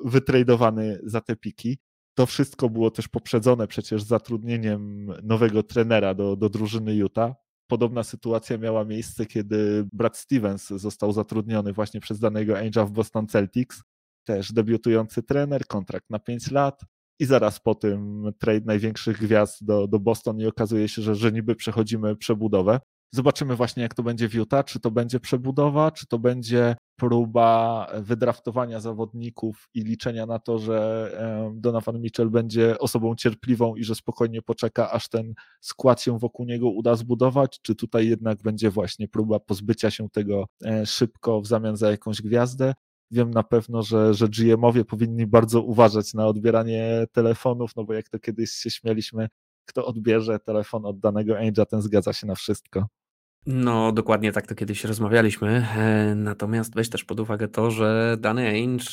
[0.04, 1.78] wytradowany za te piki
[2.18, 7.32] to wszystko było też poprzedzone przecież zatrudnieniem nowego trenera do, do drużyny Utah.
[7.66, 13.26] Podobna sytuacja miała miejsce, kiedy Brad Stevens został zatrudniony właśnie przez danego Angela w Boston
[13.26, 13.82] Celtics.
[14.24, 16.80] Też debiutujący trener, kontrakt na 5 lat
[17.18, 21.32] i zaraz po tym trade największych gwiazd do, do Boston i okazuje się, że, że
[21.32, 22.80] niby przechodzimy przebudowę.
[23.12, 27.86] Zobaczymy właśnie, jak to będzie w Utah, czy to będzie przebudowa, czy to będzie próba
[28.00, 31.10] wydraftowania zawodników i liczenia na to, że
[31.54, 36.70] Donovan Mitchell będzie osobą cierpliwą i że spokojnie poczeka, aż ten skład się wokół niego
[36.70, 41.76] uda zbudować, czy tutaj jednak będzie właśnie próba pozbycia się tego e, szybko w zamian
[41.76, 42.74] za jakąś gwiazdę.
[43.10, 48.08] Wiem na pewno, że, że GM-owie powinni bardzo uważać na odbieranie telefonów, no bo jak
[48.08, 49.28] to kiedyś się śmialiśmy,
[49.68, 52.86] kto odbierze telefon od danego Angela, ten zgadza się na wszystko.
[53.46, 55.66] No, dokładnie tak to kiedyś rozmawialiśmy.
[55.76, 58.84] E, natomiast weź też pod uwagę to, że dany Ainge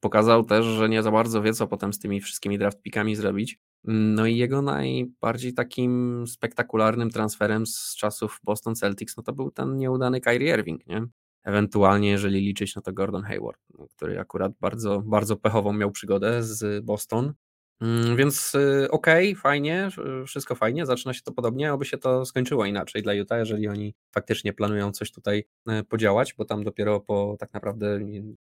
[0.00, 3.58] pokazał też, że nie za bardzo wie, co potem z tymi wszystkimi draft pickami zrobić.
[3.84, 9.76] No i jego najbardziej takim spektakularnym transferem z czasów Boston Celtics, no to był ten
[9.76, 11.06] nieudany Kyrie Irving, nie?
[11.44, 13.60] Ewentualnie, jeżeli liczyć, no to Gordon Hayward,
[13.96, 17.32] który akurat bardzo, bardzo pechową miał przygodę z Boston.
[17.80, 19.88] Mm, więc y, okej, okay, fajnie,
[20.26, 23.94] wszystko fajnie, zaczyna się to podobnie, aby się to skończyło inaczej dla Utah, jeżeli oni
[24.14, 28.00] faktycznie planują coś tutaj e, podziałać, bo tam dopiero po tak naprawdę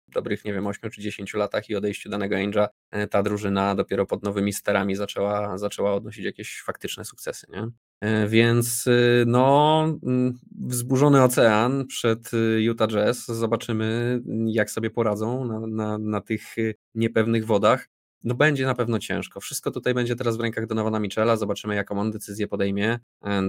[0.07, 4.05] dobrych, nie wiem, 8 czy 10 latach i odejściu danego Ainge'a e, ta drużyna dopiero
[4.05, 7.67] pod nowymi sterami zaczęła, zaczęła odnosić jakieś faktyczne sukcesy, nie?
[8.01, 13.25] E, więc y, no, mm, wzburzony ocean przed y, Utah Jazz.
[13.25, 16.55] Zobaczymy, jak sobie poradzą na, na, na tych
[16.95, 17.87] niepewnych wodach.
[18.23, 19.39] No będzie na pewno ciężko.
[19.39, 21.37] Wszystko tutaj będzie teraz w rękach Donowana Michela.
[21.37, 22.99] Zobaczymy, jaką on decyzję podejmie.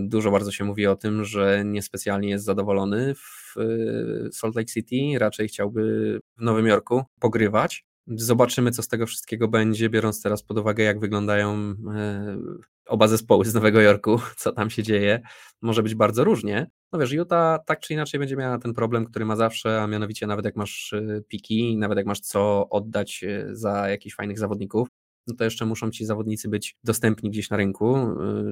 [0.02, 5.18] Dużo bardzo się mówi o tym, że niespecjalnie jest zadowolony w y, Salt Lake City.
[5.18, 7.84] Raczej chciałby w Nowym Jorku pogrywać.
[8.06, 12.36] Zobaczymy, co z tego wszystkiego będzie, biorąc teraz pod uwagę, jak wyglądają e,
[12.86, 15.20] oba zespoły z Nowego Jorku, co tam się dzieje.
[15.62, 16.70] Może być bardzo różnie.
[16.92, 20.26] No wiesz, Utah tak czy inaczej będzie miała ten problem, który ma zawsze, a mianowicie
[20.26, 24.88] nawet jak masz e, piki, nawet jak masz co oddać e, za jakichś fajnych zawodników,
[25.26, 27.96] no to jeszcze muszą ci zawodnicy być dostępni gdzieś na rynku.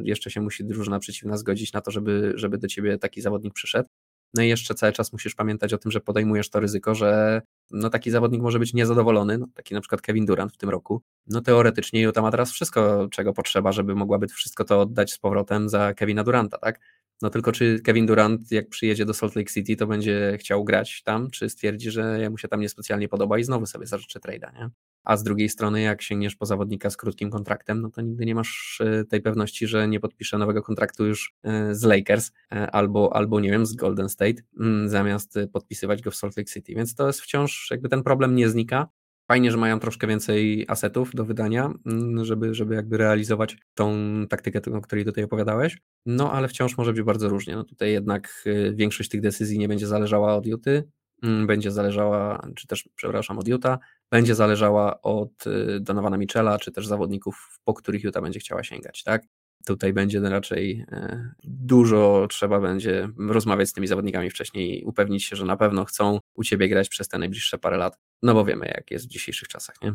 [0.02, 3.88] Jeszcze się musi drużyna przeciwna zgodzić na to, żeby, żeby do ciebie taki zawodnik przyszedł.
[4.34, 7.90] No i jeszcze cały czas musisz pamiętać o tym, że podejmujesz to ryzyko, że no
[7.90, 11.02] taki zawodnik może być niezadowolony, no taki na przykład Kevin Durant w tym roku.
[11.26, 15.68] No teoretycznie Utah ma teraz wszystko, czego potrzeba, żeby mogłaby wszystko to oddać z powrotem
[15.68, 16.80] za Kevina Duranta, tak?
[17.22, 21.02] No tylko czy Kevin Durant, jak przyjedzie do Salt Lake City, to będzie chciał grać
[21.02, 24.70] tam, czy stwierdzi, że mu się tam niespecjalnie podoba i znowu sobie zażyczy trade'a, nie?
[25.04, 28.34] A z drugiej strony, jak sięgniesz po zawodnika z krótkim kontraktem, no to nigdy nie
[28.34, 33.16] masz e, tej pewności, że nie podpisze nowego kontraktu już e, z Lakers e, albo,
[33.16, 36.74] albo nie wiem, z Golden State, mm, zamiast podpisywać go w Salt Lake City.
[36.74, 38.88] Więc to jest wciąż, jakby ten problem nie znika.
[39.28, 43.94] Fajnie, że mają troszkę więcej asetów do wydania, mm, żeby, żeby jakby realizować tą
[44.28, 45.78] taktykę, o której tutaj opowiadałeś.
[46.06, 47.56] No ale wciąż może być bardzo różnie.
[47.56, 50.84] No tutaj jednak większość tych decyzji nie będzie zależała od Juty,
[51.22, 53.78] mm, będzie zależała, czy też, przepraszam, od Utah,
[54.10, 59.02] będzie zależała od y, Donowana Michela, czy też zawodników, po których Utah będzie chciała sięgać,
[59.02, 59.22] tak?
[59.66, 65.44] Tutaj będzie raczej e, dużo trzeba będzie rozmawiać z tymi zawodnikami wcześniej, upewnić się, że
[65.44, 68.90] na pewno chcą u ciebie grać przez te najbliższe parę lat, no bo wiemy, jak
[68.90, 69.92] jest w dzisiejszych czasach, nie?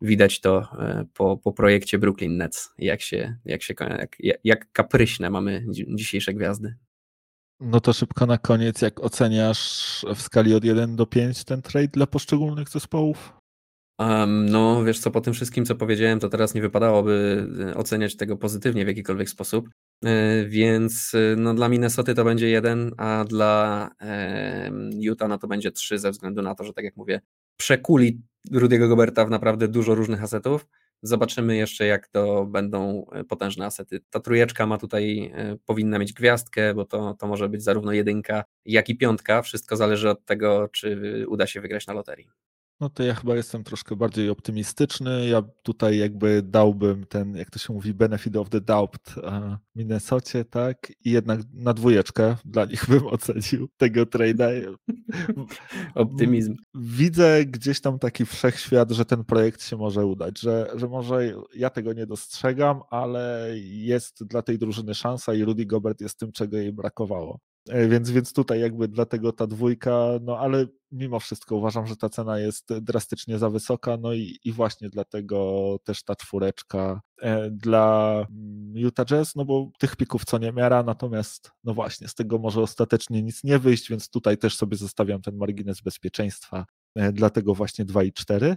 [0.00, 5.30] Widać to e, po, po projekcie Brooklyn Nets, jak się, jak się jak, jak kapryśne
[5.30, 6.74] mamy dzisiejsze gwiazdy.
[7.60, 11.88] No to szybko na koniec, jak oceniasz w skali od 1 do 5 ten trade
[11.88, 13.35] dla poszczególnych zespołów?
[13.98, 18.16] Um, no, wiesz co, po tym wszystkim, co powiedziałem, to teraz nie wypadałoby e, oceniać
[18.16, 19.68] tego pozytywnie w jakikolwiek sposób.
[20.04, 23.90] E, więc e, no, dla Minnesoty to będzie jeden, a dla
[25.00, 27.20] Utah no, to będzie trzy, ze względu na to, że tak jak mówię,
[27.56, 30.66] przekuli Rudiego Goberta w naprawdę dużo różnych asetów.
[31.02, 34.00] Zobaczymy jeszcze, jak to będą potężne asety.
[34.10, 35.32] Ta trójeczka ma tutaj,
[35.66, 39.42] powinna mieć gwiazdkę, bo to, to może być zarówno jedynka, jak i piątka.
[39.42, 42.28] Wszystko zależy od tego, czy uda się wygrać na loterii.
[42.80, 45.26] No to ja chyba jestem troszkę bardziej optymistyczny.
[45.26, 49.14] Ja tutaj jakby dałbym ten, jak to się mówi, benefit of the doubt
[49.74, 50.92] Minnesocie, tak?
[51.04, 54.74] I jednak na dwójeczkę dla nich bym ocenił tego trade'a.
[55.94, 56.56] Optymizm.
[56.74, 61.70] Widzę gdzieś tam taki wszechświat, że ten projekt się może udać, że, że może ja
[61.70, 66.56] tego nie dostrzegam, ale jest dla tej drużyny szansa i Rudy Gobert jest tym, czego
[66.56, 67.40] jej brakowało.
[67.68, 72.08] E, więc, więc tutaj jakby dlatego ta dwójka, no ale mimo wszystko uważam, że ta
[72.08, 78.12] cena jest drastycznie za wysoka, no i, i właśnie dlatego też ta czwóreczka e, dla
[78.30, 82.38] mm, Utah Jazz, no bo tych pików co nie miara, natomiast no właśnie z tego
[82.38, 87.54] może ostatecznie nic nie wyjść, więc tutaj też sobie zostawiam ten margines bezpieczeństwa, e, dlatego
[87.54, 88.56] właśnie 2 i 4.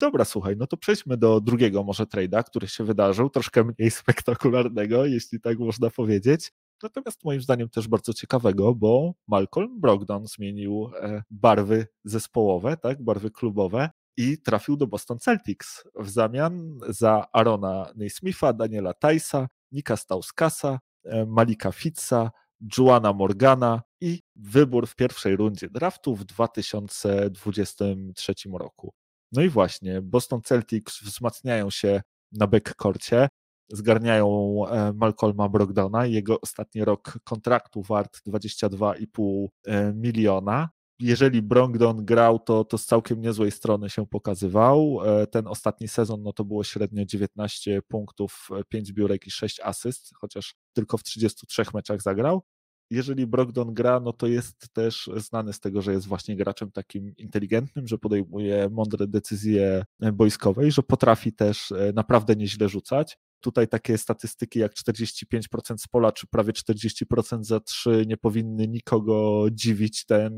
[0.00, 5.06] Dobra, słuchaj, no to przejdźmy do drugiego może trade'a, który się wydarzył, troszkę mniej spektakularnego,
[5.06, 6.52] jeśli tak można powiedzieć.
[6.82, 13.30] Natomiast moim zdaniem też bardzo ciekawego, bo Malcolm Brogdon zmienił e, barwy zespołowe, tak, barwy
[13.30, 20.78] klubowe i trafił do Boston Celtics w zamian za Arona Naismitha, Daniela Tysa, Nika Stauskasa,
[21.04, 22.30] e, Malika Fitza,
[22.78, 28.94] Juana Morgana i wybór w pierwszej rundzie draftu w 2023 roku.
[29.32, 33.28] No i właśnie, Boston Celtics wzmacniają się na backcourcie
[33.68, 36.06] zgarniają e, Malcolma Brogdona.
[36.06, 40.68] Jego ostatni rok kontraktu wart 22,5 e, miliona.
[40.98, 45.00] Jeżeli Brogdon grał, to, to z całkiem niezłej strony się pokazywał.
[45.04, 50.10] E, ten ostatni sezon no to było średnio 19 punktów, 5 biurek i 6 asyst,
[50.20, 52.42] chociaż tylko w 33 meczach zagrał
[52.90, 57.16] jeżeli Brogdon gra, no to jest też znany z tego, że jest właśnie graczem takim
[57.16, 63.18] inteligentnym, że podejmuje mądre decyzje boiskowe i że potrafi też naprawdę nieźle rzucać.
[63.40, 69.46] Tutaj takie statystyki jak 45% z pola, czy prawie 40% za 3 nie powinny nikogo
[69.52, 70.04] dziwić.
[70.04, 70.32] Ten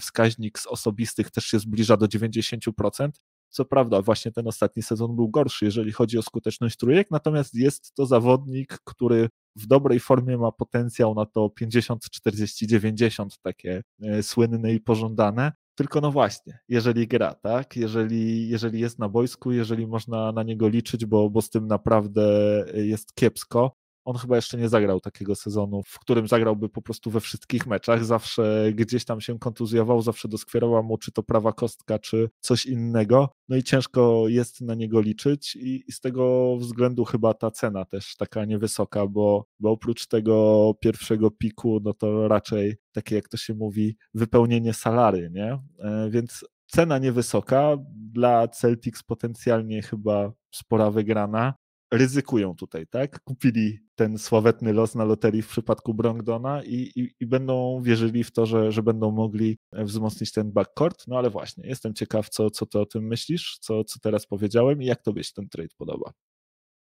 [0.00, 3.08] wskaźnik z osobistych też się zbliża do 90%.
[3.52, 7.94] Co prawda, właśnie ten ostatni sezon był gorszy, jeżeli chodzi o skuteczność trójek, natomiast jest
[7.94, 14.22] to zawodnik, który w dobrej formie ma potencjał na to 50, 40, 90, takie e,
[14.22, 15.52] słynne i pożądane.
[15.74, 17.76] Tylko no właśnie, jeżeli gra, tak?
[17.76, 22.22] Jeżeli, jeżeli jest na boisku, jeżeli można na niego liczyć, bo, bo z tym naprawdę
[22.74, 27.20] jest kiepsko, on chyba jeszcze nie zagrał takiego sezonu, w którym zagrałby po prostu we
[27.20, 28.04] wszystkich meczach.
[28.04, 33.28] Zawsze gdzieś tam się kontuzjował, zawsze doskwierała mu czy to prawa kostka, czy coś innego.
[33.48, 37.84] No i ciężko jest na niego liczyć i, i z tego względu chyba ta cena
[37.84, 43.36] też taka niewysoka, bo, bo oprócz tego pierwszego piku, no to raczej takie jak to
[43.36, 45.58] się mówi, wypełnienie salary, nie?
[45.78, 47.76] E, więc cena niewysoka,
[48.12, 51.54] dla Celtics potencjalnie chyba spora wygrana
[51.92, 53.20] ryzykują tutaj, tak?
[53.24, 58.32] Kupili ten sławetny los na loterii w przypadku Brongdona i, i, i, będą wierzyli w
[58.32, 61.04] to, że, że będą mogli wzmocnić ten backcourt.
[61.08, 64.82] No ale właśnie, jestem ciekaw, co, co ty o tym myślisz, co, co teraz powiedziałem
[64.82, 66.12] i jak tobie się ten trade podoba.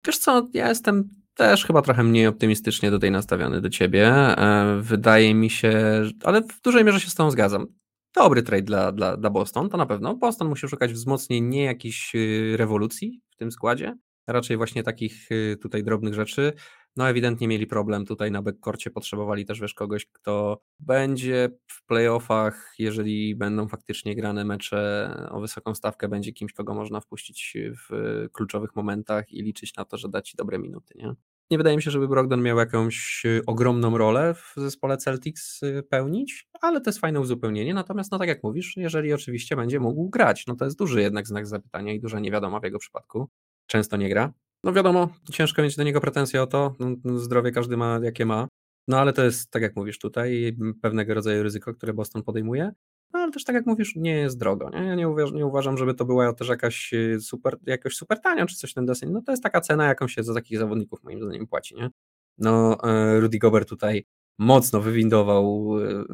[0.07, 4.09] Wiesz co, ja jestem też chyba trochę mniej optymistycznie tutaj nastawiony do ciebie.
[4.09, 7.67] E, wydaje mi się, ale w dużej mierze się z tą zgadzam.
[8.15, 10.15] Dobry trade dla, dla, dla Boston, to na pewno.
[10.15, 15.57] Boston musi szukać wzmocnień, nie jakiejś y, rewolucji w tym składzie raczej właśnie takich y,
[15.63, 16.53] tutaj drobnych rzeczy.
[16.97, 22.75] No ewidentnie mieli problem tutaj na backcourcie, potrzebowali też wiesz kogoś, kto będzie w playoffach,
[22.79, 28.77] jeżeli będą faktycznie grane mecze o wysoką stawkę, będzie kimś, kogo można wpuścić w kluczowych
[28.77, 31.15] momentach i liczyć na to, że da ci dobre minuty, nie?
[31.51, 35.83] Nie wydaje mi się, żeby Brogdon miał jakąś y, ogromną rolę w zespole Celtics y,
[35.91, 37.75] pełnić, ale to jest fajne uzupełnienie.
[37.75, 41.27] Natomiast, no tak jak mówisz, jeżeli oczywiście będzie mógł grać, no to jest duży jednak
[41.27, 43.29] znak zapytania i duża niewiadoma w jego przypadku
[43.73, 44.33] często nie gra.
[44.65, 48.27] No wiadomo, ciężko mieć do niego pretensje o to, no, no, zdrowie każdy ma jakie
[48.27, 48.49] ma,
[48.89, 52.73] no ale to jest, tak jak mówisz tutaj, pewnego rodzaju ryzyko, które Boston podejmuje,
[53.13, 54.85] no ale też tak jak mówisz, nie jest drogo, nie?
[54.85, 58.57] Ja nie, nie uważam, żeby to była też jakaś y, super, jakoś super tania, czy
[58.57, 61.47] coś ten deseń, no to jest taka cena, jaką się za takich zawodników moim zdaniem
[61.47, 61.91] płaci, nie?
[62.39, 64.05] No e, Rudy Gobert tutaj
[64.39, 66.05] mocno wywindował e,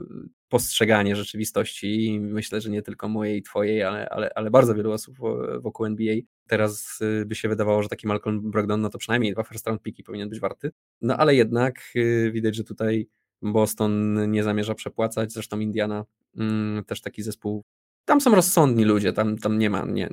[0.48, 5.16] postrzeganie rzeczywistości i myślę, że nie tylko mojej, twojej, ale, ale, ale bardzo wielu osób
[5.60, 6.14] wokół NBA
[6.48, 9.82] teraz e, by się wydawało, że taki Malcolm Brogdon no to przynajmniej dwa first round
[9.82, 13.08] piki powinien być warty, no ale jednak e, widać, że tutaj
[13.42, 16.04] Boston nie zamierza przepłacać, zresztą Indiana
[16.36, 17.64] mm, też taki zespół
[18.04, 20.08] tam są rozsądni ludzie, tam, tam nie, ma, nie,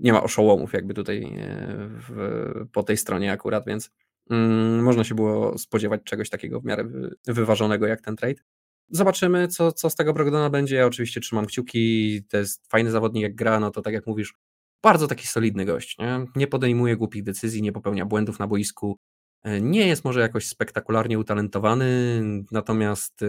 [0.00, 1.36] nie ma oszołomów jakby tutaj
[2.08, 3.90] w, po tej stronie akurat, więc
[4.30, 6.84] Mm, można się było spodziewać czegoś takiego w miarę
[7.26, 8.42] wyważonego jak ten trade.
[8.88, 10.76] Zobaczymy, co, co z tego Brogdona będzie.
[10.76, 12.22] Ja oczywiście trzymam kciuki.
[12.28, 14.34] To jest fajny zawodnik, jak gra, no to tak jak mówisz,
[14.82, 15.98] bardzo taki solidny gość.
[15.98, 18.98] Nie, nie podejmuje głupich decyzji, nie popełnia błędów na boisku.
[19.44, 23.26] E, nie jest może jakoś spektakularnie utalentowany, natomiast e,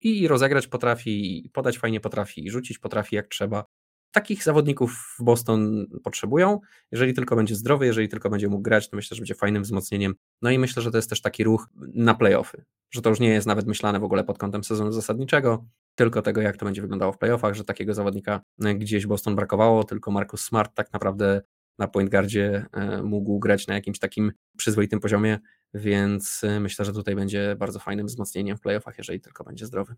[0.00, 3.64] i rozegrać potrafi, i podać fajnie potrafi, i rzucić potrafi jak trzeba
[4.12, 6.60] takich zawodników w Boston potrzebują.
[6.92, 10.14] Jeżeli tylko będzie zdrowy, jeżeli tylko będzie mógł grać, to myślę, że będzie fajnym wzmocnieniem.
[10.42, 13.28] No i myślę, że to jest też taki ruch na playoffy, że to już nie
[13.28, 17.12] jest nawet myślane w ogóle pod kątem sezonu zasadniczego, tylko tego, jak to będzie wyglądało
[17.12, 21.42] w playoffach, że takiego zawodnika gdzieś Boston brakowało, tylko Marcus Smart tak naprawdę
[21.78, 25.38] na point guardzie e, mógł grać na jakimś takim przyzwoitym poziomie,
[25.74, 29.94] więc e, myślę, że tutaj będzie bardzo fajnym wzmocnieniem w playoffach, jeżeli tylko będzie zdrowy.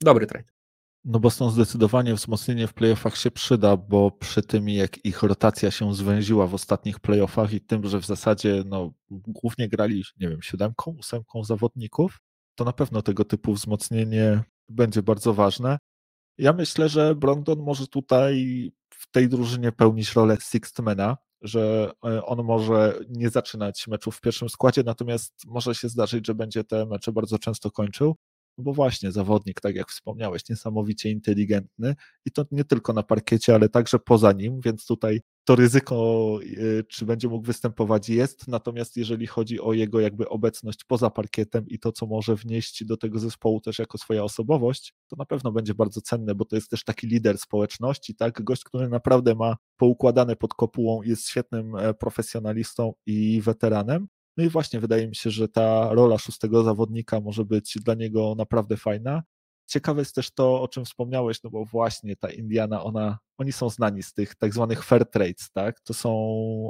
[0.00, 0.61] Dobry trade.
[1.04, 5.94] No Boston zdecydowanie wzmocnienie w playoffach się przyda, bo przy tym jak ich rotacja się
[5.94, 10.96] zwęziła w ostatnich playoffach i tym, że w zasadzie no, głównie grali, nie wiem, siódemką,
[10.98, 12.18] ósemką zawodników,
[12.54, 15.78] to na pewno tego typu wzmocnienie będzie bardzo ważne.
[16.38, 22.44] Ja myślę, że Brogdon może tutaj w tej drużynie pełnić rolę sixthmana, że e, on
[22.44, 27.12] może nie zaczynać meczów w pierwszym składzie, natomiast może się zdarzyć, że będzie te mecze
[27.12, 28.16] bardzo często kończył.
[28.58, 33.54] No bo właśnie zawodnik, tak jak wspomniałeś, niesamowicie inteligentny i to nie tylko na parkiecie,
[33.54, 38.48] ale także poza nim, więc tutaj to ryzyko, y, czy będzie mógł występować, jest.
[38.48, 42.96] Natomiast jeżeli chodzi o jego jakby obecność poza parkietem i to, co może wnieść do
[42.96, 46.70] tego zespołu też jako swoja osobowość, to na pewno będzie bardzo cenne, bo to jest
[46.70, 48.42] też taki lider społeczności, tak?
[48.42, 54.08] Gość, który naprawdę ma poukładane pod kopułą, jest świetnym e, profesjonalistą i weteranem.
[54.36, 58.34] No i właśnie wydaje mi się, że ta rola szóstego zawodnika może być dla niego
[58.38, 59.22] naprawdę fajna.
[59.66, 63.70] Ciekawe jest też to, o czym wspomniałeś, no bo właśnie ta Indiana, ona, oni są
[63.70, 65.80] znani z tych tak zwanych fair trades, tak?
[65.80, 66.12] To są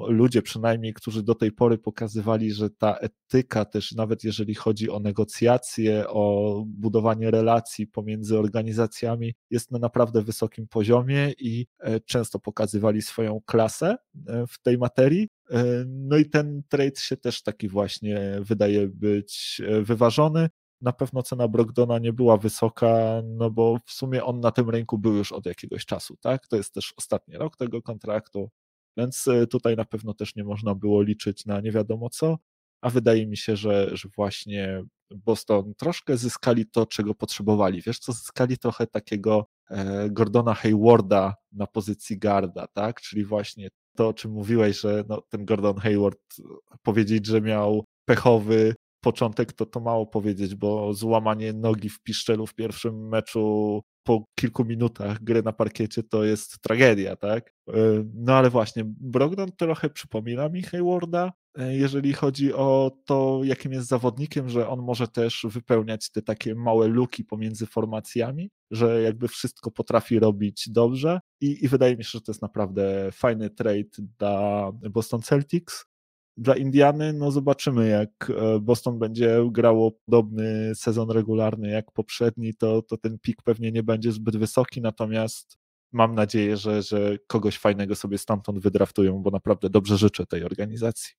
[0.08, 5.00] ludzie przynajmniej, którzy do tej pory pokazywali, że ta etyka też, nawet jeżeli chodzi o
[5.00, 13.02] negocjacje, o budowanie relacji pomiędzy organizacjami, jest na naprawdę wysokim poziomie i e, często pokazywali
[13.02, 13.96] swoją klasę
[14.26, 15.28] e, w tej materii.
[15.50, 20.48] E, no i ten trade się też taki właśnie wydaje być wyważony
[20.82, 24.98] na pewno cena Brogdona nie była wysoka, no bo w sumie on na tym rynku
[24.98, 26.46] był już od jakiegoś czasu, tak?
[26.46, 28.50] To jest też ostatni rok tego kontraktu.
[28.96, 32.38] więc tutaj na pewno też nie można było liczyć na nie wiadomo co,
[32.82, 37.82] a wydaje mi się, że, że właśnie Boston troszkę zyskali to, czego potrzebowali.
[37.82, 43.00] Wiesz co, zyskali trochę takiego e, Gordona Haywarda na pozycji garda, tak?
[43.00, 46.20] Czyli właśnie to, o czym mówiłeś, że no, ten Gordon Hayward
[46.82, 52.54] powiedzieć, że miał pechowy początek, to to mało powiedzieć, bo złamanie nogi w piszczelu w
[52.54, 57.54] pierwszym meczu po kilku minutach gry na parkiecie to jest tragedia, tak?
[57.68, 57.72] E,
[58.14, 63.88] no ale właśnie, Brogdon trochę przypomina mi Haywarda, e, jeżeli chodzi o to, jakim jest
[63.88, 69.70] zawodnikiem, że on może też wypełniać te takie małe luki pomiędzy formacjami, że jakby wszystko
[69.70, 74.70] potrafi robić dobrze i, i wydaje mi się, że to jest naprawdę fajny trade dla
[74.72, 75.91] Boston Celtics.
[76.36, 82.82] Dla Indiany, no zobaczymy, jak e, Boston będzie grało podobny sezon regularny jak poprzedni, to,
[82.82, 85.58] to ten pik pewnie nie będzie zbyt wysoki, natomiast
[85.92, 91.12] mam nadzieję, że, że kogoś fajnego sobie stamtąd wydraftują, bo naprawdę dobrze życzę tej organizacji.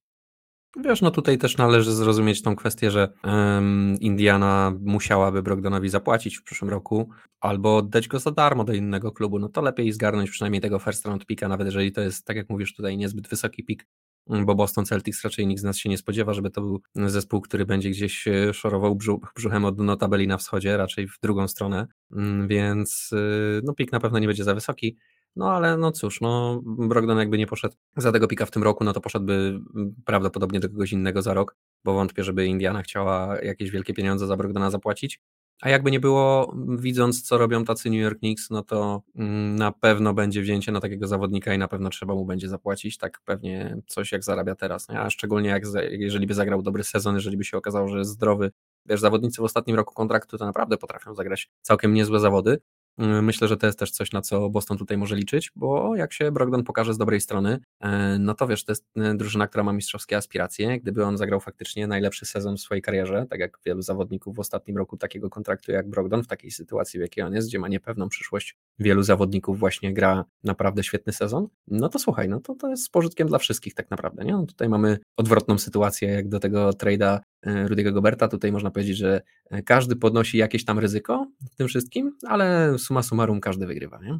[0.84, 6.44] Wiesz, no tutaj też należy zrozumieć tą kwestię, że um, Indiana musiałaby Brogdonowi zapłacić w
[6.44, 7.10] przyszłym roku
[7.42, 9.40] albo oddać go za darmo do innego klubu.
[9.40, 12.50] No to lepiej zgarnąć przynajmniej tego first round pika, nawet jeżeli to jest, tak jak
[12.50, 13.88] mówisz tutaj, niezbyt wysoki pik,
[14.28, 17.66] bo Boston Celtics raczej nikt z nas się nie spodziewa, żeby to był zespół, który
[17.66, 18.98] będzie gdzieś e, szorował
[19.36, 23.92] brzuchem od dno tabeli na wschodzie, raczej w drugą stronę, mm, więc e, no pik
[23.92, 24.98] na pewno nie będzie za wysoki,
[25.36, 28.84] no ale no cóż, no Brogdon jakby nie poszedł za tego pika w tym roku,
[28.84, 29.34] no to poszedłby
[29.76, 34.28] mm, prawdopodobnie do kogoś innego za rok, bo wątpię, żeby Indiana chciała jakieś wielkie pieniądze
[34.28, 35.22] za Brogdona zapłacić.
[35.64, 39.72] A jakby nie było, widząc co robią tacy New York Knicks, no to mm, na
[39.72, 43.78] pewno będzie wzięcie na takiego zawodnika i na pewno trzeba mu będzie zapłacić, tak pewnie
[43.88, 44.90] coś jak zarabia teraz.
[44.90, 48.52] A szczególnie jak jeżeli by zagrał dobry sezon, jeżeli by się okazało, że jest zdrowy.
[48.86, 52.60] Wiesz, zawodnicy w ostatnim roku kontraktu to naprawdę potrafią zagrać całkiem niezłe zawody.
[52.98, 56.14] Mm, myślę, że to jest też coś, na co Boston tutaj może liczyć, bo jak
[56.14, 59.64] się Brogdon pokaże z dobrej strony, e, no to wiesz, to jest e, drużyna, która
[59.64, 60.80] ma mistrzowskie aspiracje.
[60.80, 64.78] Gdyby on zagrał faktycznie najlepszy sezon w swojej karierze, tak jak wielu zawodników w ostatnim
[64.78, 68.10] roku takiego kontraktu jak Brogdon, w takiej sytuacji, w jakiej on jest, gdzie ma niepewną
[68.10, 72.84] przyszłość, wielu zawodników właśnie gra naprawdę świetny sezon, no to słuchaj, no to to jest
[72.84, 74.32] z pożytkiem dla wszystkich tak naprawdę, nie?
[74.32, 78.28] No tutaj mamy odwrotną sytuację jak do tego trade'a Rudiego Goberta.
[78.28, 83.04] Tutaj można powiedzieć, że e, każdy podnosi jakieś tam ryzyko w tym wszystkim, ale suma
[83.04, 84.20] summarum każdy wygrywa, nie?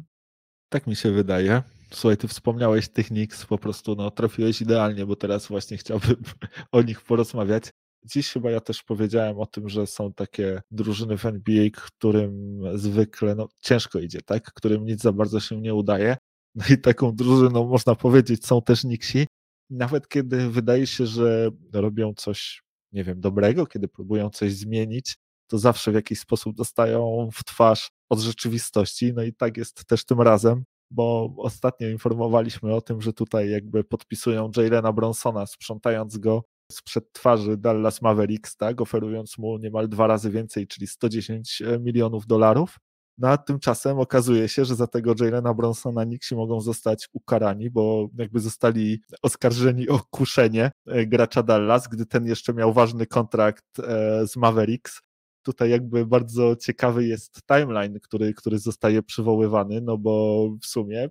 [0.68, 1.62] Tak mi się wydaje.
[1.92, 6.16] Słuchaj, ty wspomniałeś tych Knicks, po prostu no, trafiłeś idealnie, bo teraz właśnie chciałbym
[6.72, 7.64] o nich porozmawiać.
[8.04, 13.34] Dziś chyba ja też powiedziałem o tym, że są takie drużyny w NBA, którym zwykle
[13.34, 14.52] no, ciężko idzie, tak?
[14.52, 16.16] Którym nic za bardzo się nie udaje.
[16.54, 19.26] No i taką drużyną można powiedzieć są też Knicksi.
[19.70, 22.63] Nawet kiedy wydaje się, że robią coś
[22.94, 25.16] nie wiem, dobrego, kiedy próbują coś zmienić,
[25.46, 29.12] to zawsze w jakiś sposób dostają w twarz od rzeczywistości.
[29.14, 33.84] No i tak jest też tym razem, bo ostatnio informowaliśmy o tym, że tutaj jakby
[33.84, 40.30] podpisują Jalena Bronsona, sprzątając go sprzed twarzy Dallas Mavericks, tak, oferując mu niemal dwa razy
[40.30, 42.78] więcej, czyli 110 milionów dolarów.
[43.18, 48.08] No a tymczasem okazuje się, że za tego Jalena Bronsona Nixi mogą zostać ukarani, bo
[48.18, 54.26] jakby zostali oskarżeni o kuszenie e, gracza Dallas, gdy ten jeszcze miał ważny kontrakt e,
[54.26, 55.00] z Mavericks.
[55.42, 61.08] Tutaj jakby bardzo ciekawy jest timeline, który, który zostaje przywoływany, no bo w sumie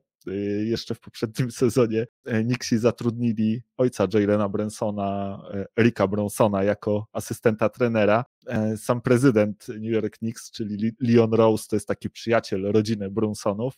[0.65, 7.69] jeszcze w poprzednim sezonie e, Nixi zatrudnili ojca Jalena Bransona, e, Ricka Bronsona jako asystenta
[7.69, 8.25] trenera.
[8.47, 13.73] E, sam prezydent New York Knicks, czyli Leon Rose, to jest taki przyjaciel rodziny Brunsonów,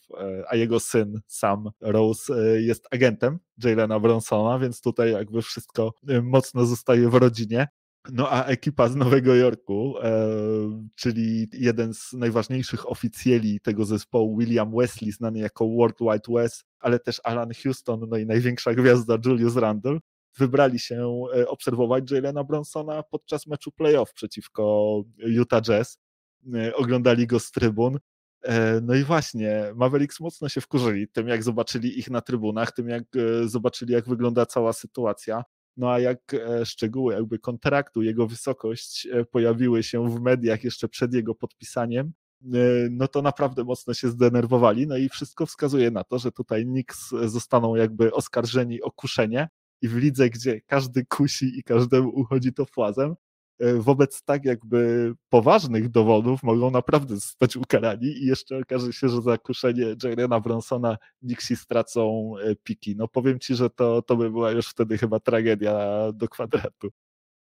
[0.47, 5.93] a jego syn Sam Rose jest agentem Jalena Bronsona, więc tutaj jakby wszystko
[6.23, 7.67] mocno zostaje w rodzinie.
[8.11, 10.11] No a ekipa z Nowego Jorku, e,
[10.95, 16.99] czyli jeden z najważniejszych oficjeli tego zespołu, William Wesley, znany jako World Wide West, ale
[16.99, 19.99] też Alan Houston, no i największa gwiazda Julius Randle,
[20.37, 25.97] wybrali się e, obserwować Jalena Bronsona podczas meczu playoff przeciwko Utah Jazz.
[26.53, 27.99] E, oglądali go z trybun.
[28.81, 33.03] No i właśnie, Mavericks mocno się wkurzyli tym, jak zobaczyli ich na trybunach, tym, jak
[33.45, 35.43] zobaczyli, jak wygląda cała sytuacja.
[35.77, 40.87] No a jak e, szczegóły jakby kontraktu, jego wysokość e, pojawiły się w mediach jeszcze
[40.87, 42.13] przed jego podpisaniem,
[42.43, 42.57] e,
[42.91, 44.87] no to naprawdę mocno się zdenerwowali.
[44.87, 49.49] No i wszystko wskazuje na to, że tutaj Knicks zostaną jakby oskarżeni o kuszenie
[49.81, 53.15] i w lidze, gdzie każdy kusi i każdemu uchodzi to płazem,
[53.59, 59.37] wobec tak jakby poważnych dowodów mogą naprawdę zostać ukarani i jeszcze okaże się, że za
[59.37, 62.95] kuszenie Jarena Bronsona Nixi stracą e, piki.
[62.95, 66.89] No powiem ci, że to, to by była już wtedy chyba tragedia do kwadratu.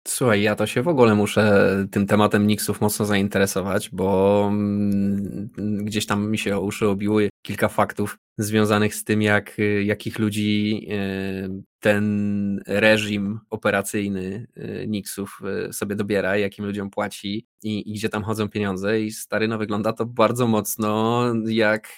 [0.08, 6.06] Słuchaj, ja to się w ogóle muszę tym tematem Nixów mocno zainteresować, bo mm, gdzieś
[6.06, 11.50] tam mi się uszy obiły kilka faktów związanych z tym, jak, jakich ludzi e,
[11.80, 15.42] ten reżim operacyjny e, Nixów
[15.72, 19.02] sobie dobiera, jakim ludziom płaci i, i gdzie tam chodzą pieniądze.
[19.02, 21.98] I stary, no wygląda to bardzo mocno jak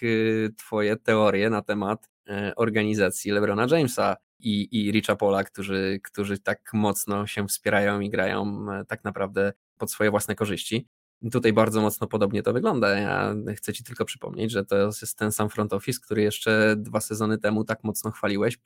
[0.58, 2.10] twoje teorie na temat
[2.56, 8.66] organizacji LeBrona Jamesa i, i Richa Pola, którzy, którzy tak mocno się wspierają i grają
[8.72, 10.88] e, tak naprawdę pod swoje własne korzyści.
[11.32, 12.90] Tutaj bardzo mocno podobnie to wygląda.
[13.00, 17.02] Ja chcę Ci tylko przypomnieć, że to jest ten sam front office, który jeszcze dwa
[17.02, 18.58] sezony temu tak mocno chwaliłeś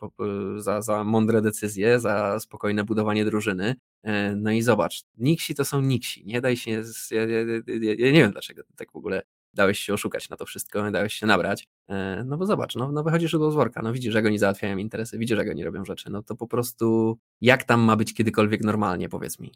[0.58, 3.76] za, za mądre decyzje, za spokojne budowanie drużyny.
[4.04, 6.26] E, no i zobacz, Nixi to są Nixi.
[6.26, 6.72] Nie daj się.
[7.12, 9.22] Ja, ja, ja, ja nie wiem, dlaczego tak w ogóle
[9.54, 13.04] dałeś się oszukać na to wszystko, dałeś się nabrać, e, no bo zobacz, no, no
[13.04, 16.24] wychodzisz do worka, no widzisz, jak oni załatwiają interesy, widzisz, jak oni robią rzeczy, no
[16.24, 19.52] to po prostu jak tam ma być kiedykolwiek normalnie, powiedz mi.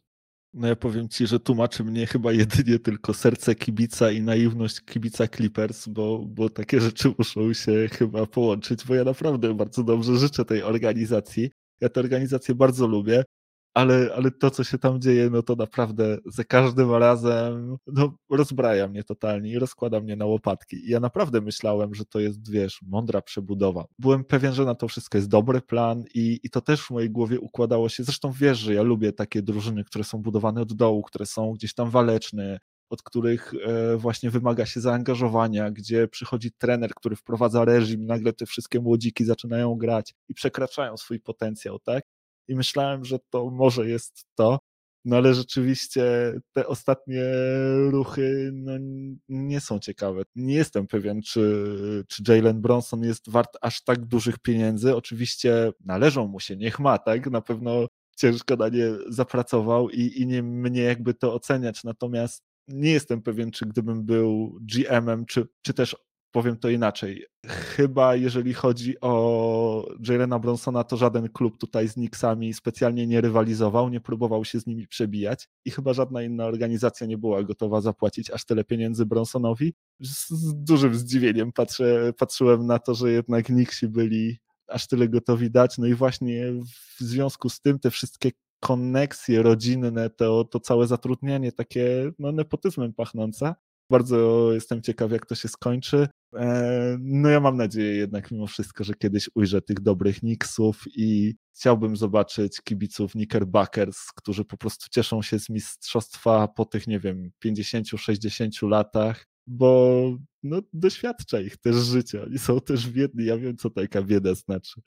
[0.53, 5.27] No ja powiem ci, że tłumaczy mnie chyba jedynie tylko serce kibica i naiwność kibica
[5.27, 10.45] Clippers, bo, bo takie rzeczy muszą się chyba połączyć, bo ja naprawdę bardzo dobrze życzę
[10.45, 11.51] tej organizacji.
[11.81, 13.23] Ja tę organizację bardzo lubię
[13.73, 18.87] ale, ale to, co się tam dzieje, no to naprawdę za każdym razem no, rozbraja
[18.87, 20.75] mnie totalnie i rozkłada mnie na łopatki.
[20.75, 23.85] I ja naprawdę myślałem, że to jest, wiesz, mądra przebudowa.
[23.99, 27.09] Byłem pewien, że na to wszystko jest dobry plan i, i to też w mojej
[27.09, 28.03] głowie układało się.
[28.03, 31.73] Zresztą wiesz, że ja lubię takie drużyny, które są budowane od dołu, które są gdzieś
[31.73, 32.59] tam waleczne,
[32.89, 38.45] od których e, właśnie wymaga się zaangażowania, gdzie przychodzi trener, który wprowadza reżim, nagle te
[38.45, 42.03] wszystkie młodziki zaczynają grać i przekraczają swój potencjał, tak?
[42.47, 44.59] I myślałem, że to może jest to,
[45.05, 46.03] no ale rzeczywiście
[46.53, 47.23] te ostatnie
[47.89, 48.71] ruchy no,
[49.29, 50.23] nie są ciekawe.
[50.35, 54.95] Nie jestem pewien, czy, czy Jalen Bronson jest wart aż tak dużych pieniędzy.
[54.95, 57.31] Oczywiście należą mu się, niech ma, tak?
[57.31, 57.87] Na pewno
[58.17, 61.83] ciężko na nie zapracował i, i nie mnie jakby to oceniać.
[61.83, 65.95] Natomiast nie jestem pewien, czy gdybym był GM-em, czy, czy też
[66.33, 67.25] powiem to inaczej.
[67.47, 73.89] Chyba jeżeli chodzi o Jalena Bronsona, to żaden klub tutaj z Knicksami specjalnie nie rywalizował,
[73.89, 78.31] nie próbował się z nimi przebijać i chyba żadna inna organizacja nie była gotowa zapłacić
[78.31, 79.73] aż tyle pieniędzy Bronsonowi.
[79.99, 80.27] Z,
[80.63, 85.77] dużym zdziwieniem patrzę, patrzyłem na to, że jednak Knicksi byli aż tyle gotowi dać.
[85.77, 86.53] No i właśnie
[86.97, 92.93] w związku z tym te wszystkie koneksje rodzinne, to, to całe zatrudnianie takie no, nepotyzmem
[92.93, 93.55] pachnące.
[93.93, 96.07] Bardzo jestem ciekaw, jak to się skończy.
[96.35, 101.35] E, no ja mam nadzieję jednak mimo wszystko, że kiedyś ujrzę tych dobrych Knicksów i
[101.55, 107.31] chciałbym zobaczyć kibiców Knickerbackers, którzy po prostu cieszą się z mistrzostwa po tych, nie wiem,
[107.45, 110.01] 50-60 latach, bo
[110.43, 112.23] no, doświadcza ich też życia.
[112.23, 113.25] Oni są też biedni.
[113.25, 114.81] Ja wiem, co taka bieda znaczy.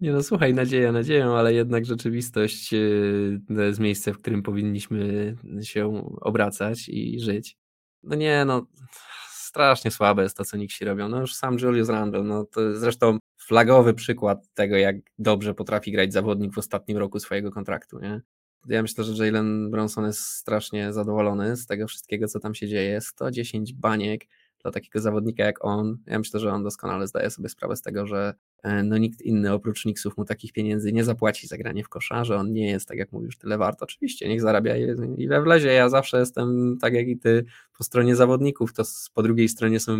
[0.00, 2.78] Nie no, słuchaj, nadzieja nadzieją, ale jednak rzeczywistość e,
[3.56, 7.61] to jest miejsce, w którym powinniśmy się obracać i żyć.
[8.02, 8.66] No nie, no
[9.30, 11.08] strasznie słabe jest to, co Nixi robią.
[11.08, 16.12] No już sam Julius Randle, no to zresztą flagowy przykład tego, jak dobrze potrafi grać
[16.12, 18.20] zawodnik w ostatnim roku swojego kontraktu, nie?
[18.68, 23.00] Ja myślę, że Jalen Bronson jest strasznie zadowolony z tego wszystkiego, co tam się dzieje.
[23.00, 24.20] 110 baniek,
[24.62, 28.06] dla takiego zawodnika jak on, ja myślę, że on doskonale zdaje sobie sprawę z tego,
[28.06, 31.88] że e, no nikt inny oprócz Nixów mu takich pieniędzy nie zapłaci za granie w
[31.88, 33.82] kosza, że on nie jest, tak jak mówisz, tyle wart.
[33.82, 34.76] Oczywiście, niech zarabia
[35.16, 35.72] ile wlezie.
[35.72, 37.44] Ja zawsze jestem, tak jak i ty,
[37.78, 38.82] po stronie zawodników, to
[39.14, 39.98] po drugiej stronie są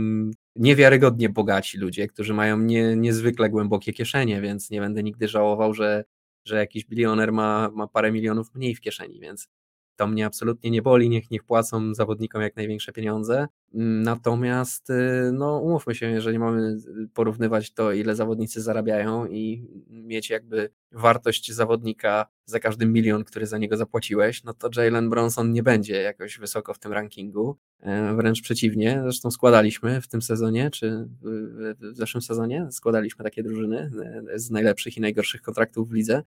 [0.56, 6.04] niewiarygodnie bogaci ludzie, którzy mają nie, niezwykle głębokie kieszenie, więc nie będę nigdy żałował, że,
[6.44, 9.48] że jakiś bilioner ma, ma parę milionów mniej w kieszeni, więc
[9.96, 13.48] to mnie absolutnie nie boli, niech, niech płacą zawodnikom jak największe pieniądze.
[13.74, 16.76] Natomiast, y, no, umówmy się, jeżeli mamy
[17.14, 23.58] porównywać to, ile zawodnicy zarabiają i mieć jakby wartość zawodnika za każdy milion, który za
[23.58, 27.58] niego zapłaciłeś, no to Jalen Bronson nie będzie jakoś wysoko w tym rankingu.
[27.80, 33.90] E, wręcz przeciwnie, zresztą składaliśmy w tym sezonie, czy w zeszłym sezonie składaliśmy takie drużyny
[34.34, 36.22] e, z najlepszych i najgorszych kontraktów w lidze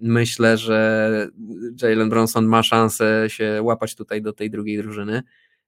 [0.00, 1.28] myślę, że
[1.82, 5.22] Jalen Bronson ma szansę się łapać tutaj do tej drugiej drużyny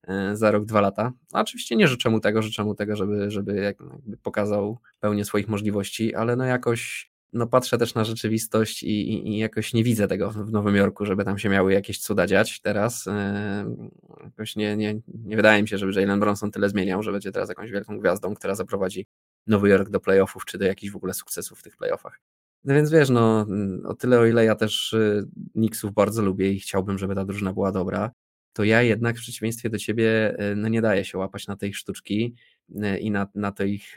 [0.09, 1.13] e, za rok, dwa lata.
[1.33, 3.75] No, oczywiście nie życzę mu tego, życzę mu tego, żeby, żeby
[4.23, 9.39] pokazał pełnię swoich możliwości, ale no jakoś no patrzę też na rzeczywistość i, i, i,
[9.39, 13.07] jakoś nie widzę tego w Nowym Jorku, żeby tam się miały jakieś cuda dziać teraz.
[13.07, 13.77] E,
[14.25, 17.49] jakoś nie, nie, nie wydaje mi się, żeby Jalen Bronson tyle zmieniał, że będzie teraz
[17.49, 19.07] jakąś wielką gwiazdą, która zaprowadzi
[19.47, 22.21] Nowy Jork do playoffów, czy do jakichś w ogóle sukcesów w tych playoffach.
[22.67, 23.47] No więc wiesz, no
[23.85, 27.53] o tyle o ile ja też y, Nixów bardzo lubię i chciałbym, żeby ta drużyna
[27.53, 28.11] była dobra,
[28.53, 31.75] to ja jednak w przeciwieństwie do ciebie y, no nie daję się łapać na tej
[31.75, 32.35] sztuczki
[32.71, 33.95] y, i na, na to ich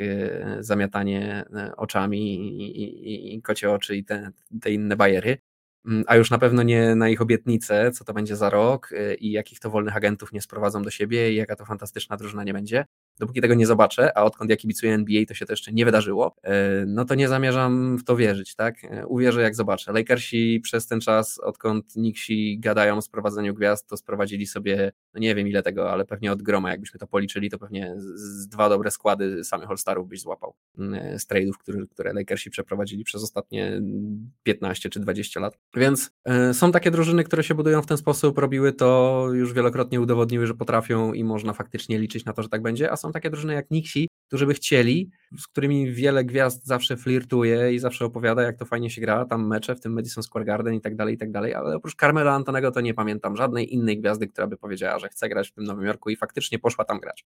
[0.60, 1.46] zamiatanie
[1.78, 5.38] oczami i, i, i kocie oczy i te, te inne bajery.
[5.86, 8.90] mm, a już na pewno nie na ich obietnice, co to będzie za rok
[9.20, 12.54] i jakich to wolnych agentów nie sprowadzą do siebie i jaka to fantastyczna drużyna nie
[12.54, 12.86] będzie.
[13.20, 16.36] Dopóki tego nie zobaczę, a odkąd ja kibicuję NBA, to się to jeszcze nie wydarzyło,
[16.38, 16.50] y,
[16.88, 18.76] no to nie zamierzam w to wierzyć, tak?
[19.08, 19.92] Uwierzę jak zobaczę.
[19.94, 25.36] Lakersi przez ten czas, odkąd Nixi gadają o sprowadzeniu gwiazd, to sprowadzili sobie, no nie
[25.36, 28.92] wiem ile tego, ale pewnie od groma, jakbyśmy to policzyli, to pewnie z, dwa dobre
[28.92, 30.54] składy samych All-Starów byś złapał
[31.18, 33.82] z trade'ów, które, które Lakersi przeprowadzili przez ostatnie
[34.44, 35.58] 15 czy 20 lat.
[35.76, 36.12] Więc
[36.54, 40.54] są takie drużyny, które się budują w ten sposób, robiły to, już wielokrotnie udowodniły, że
[40.54, 43.72] potrafią i można faktycznie liczyć na to, że tak będzie, a są takie drużyny jak
[43.72, 48.66] Nixi, którzy by chcieli, z którymi wiele gwiazd zawsze flirtuje i zawsze opowiada, jak to
[48.66, 51.32] fajnie się gra, tam mecze, w tym Madison Square Garden i tak dalej, i tak
[51.32, 55.10] dalej, ale oprócz Carmela Antonego to nie pamiętam żadnej innej gwiazdy, która by powiedziała, że
[55.10, 57.26] chce grać w tym Nowym Jorku i faktycznie poszła tam grać.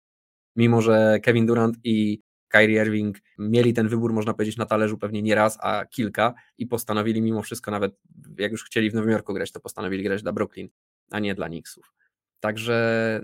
[0.57, 5.23] Mimo, że Kevin Durant i Kyrie Irving mieli ten wybór, można powiedzieć, na talerzu pewnie
[5.23, 8.01] nie raz, a kilka i postanowili mimo wszystko, nawet
[8.39, 10.69] jak już chcieli w Nowym Jorku grać, to postanowili grać dla Brooklyn,
[11.11, 11.98] a nie dla Knicksów.
[12.41, 13.21] Także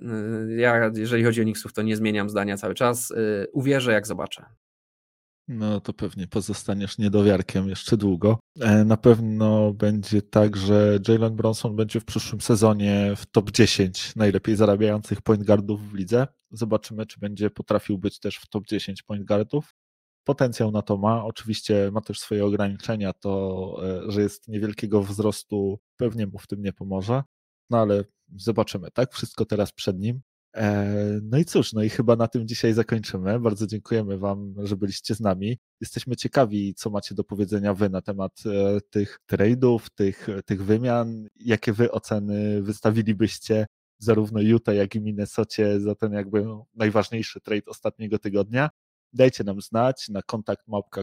[0.49, 3.11] y, ja, jeżeli chodzi o Knicksów, to nie zmieniam zdania cały czas.
[3.11, 4.45] Y, uwierzę, jak zobaczę.
[5.49, 8.39] No to pewnie pozostaniesz niedowiarkiem jeszcze długo.
[8.61, 14.17] E, na pewno będzie tak, że Jalen Bronson będzie w przyszłym sezonie w top 10
[14.17, 16.27] najlepiej zarabiających point guardów w lidze.
[16.51, 19.75] Zobaczymy, czy będzie potrafił być też w top 10 point guardów.
[20.25, 21.25] Potencjał na to ma.
[21.25, 23.13] Oczywiście ma też swoje ograniczenia.
[23.13, 27.23] To, e, że jest niewielkiego wzrostu, pewnie mu w tym nie pomoże.
[27.71, 28.05] No ale
[28.37, 29.13] zobaczymy, tak?
[29.13, 30.21] Wszystko teraz przed nim.
[30.57, 33.41] E, no i cóż, no i chyba na tym dzisiaj zakończymy.
[33.41, 35.59] Bardzo dziękujemy Wam, że byliście z nami.
[35.81, 41.29] Jesteśmy ciekawi, co macie do powiedzenia Wy na temat e, tych trade'ów, tych, tych wymian.
[41.37, 43.67] Jakie Wy oceny wystawilibyście
[43.99, 48.71] zarówno Utah, jak i Minnesocie za ten jakby najważniejszy trade ostatniego tygodnia?
[49.13, 51.03] Dajcie nam znać na kontakt małpka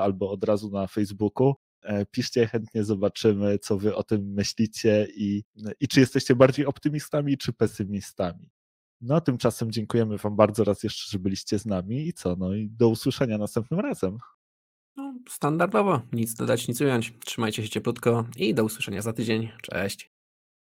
[0.00, 1.54] albo od razu na Facebooku.
[1.84, 5.44] E, piszcie, chętnie zobaczymy, co wy o tym myślicie i,
[5.80, 8.50] i czy jesteście bardziej optymistami, czy pesymistami.
[9.00, 12.70] No, tymczasem dziękujemy Wam bardzo raz jeszcze, że byliście z nami i co, no i
[12.70, 14.18] do usłyszenia następnym razem.
[14.96, 17.12] No, standardowo, nic dodać, nic ująć.
[17.24, 19.50] Trzymajcie się cieplutko i do usłyszenia za tydzień.
[19.62, 20.10] Cześć.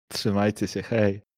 [0.09, 1.34] Trzymajcie się, hej.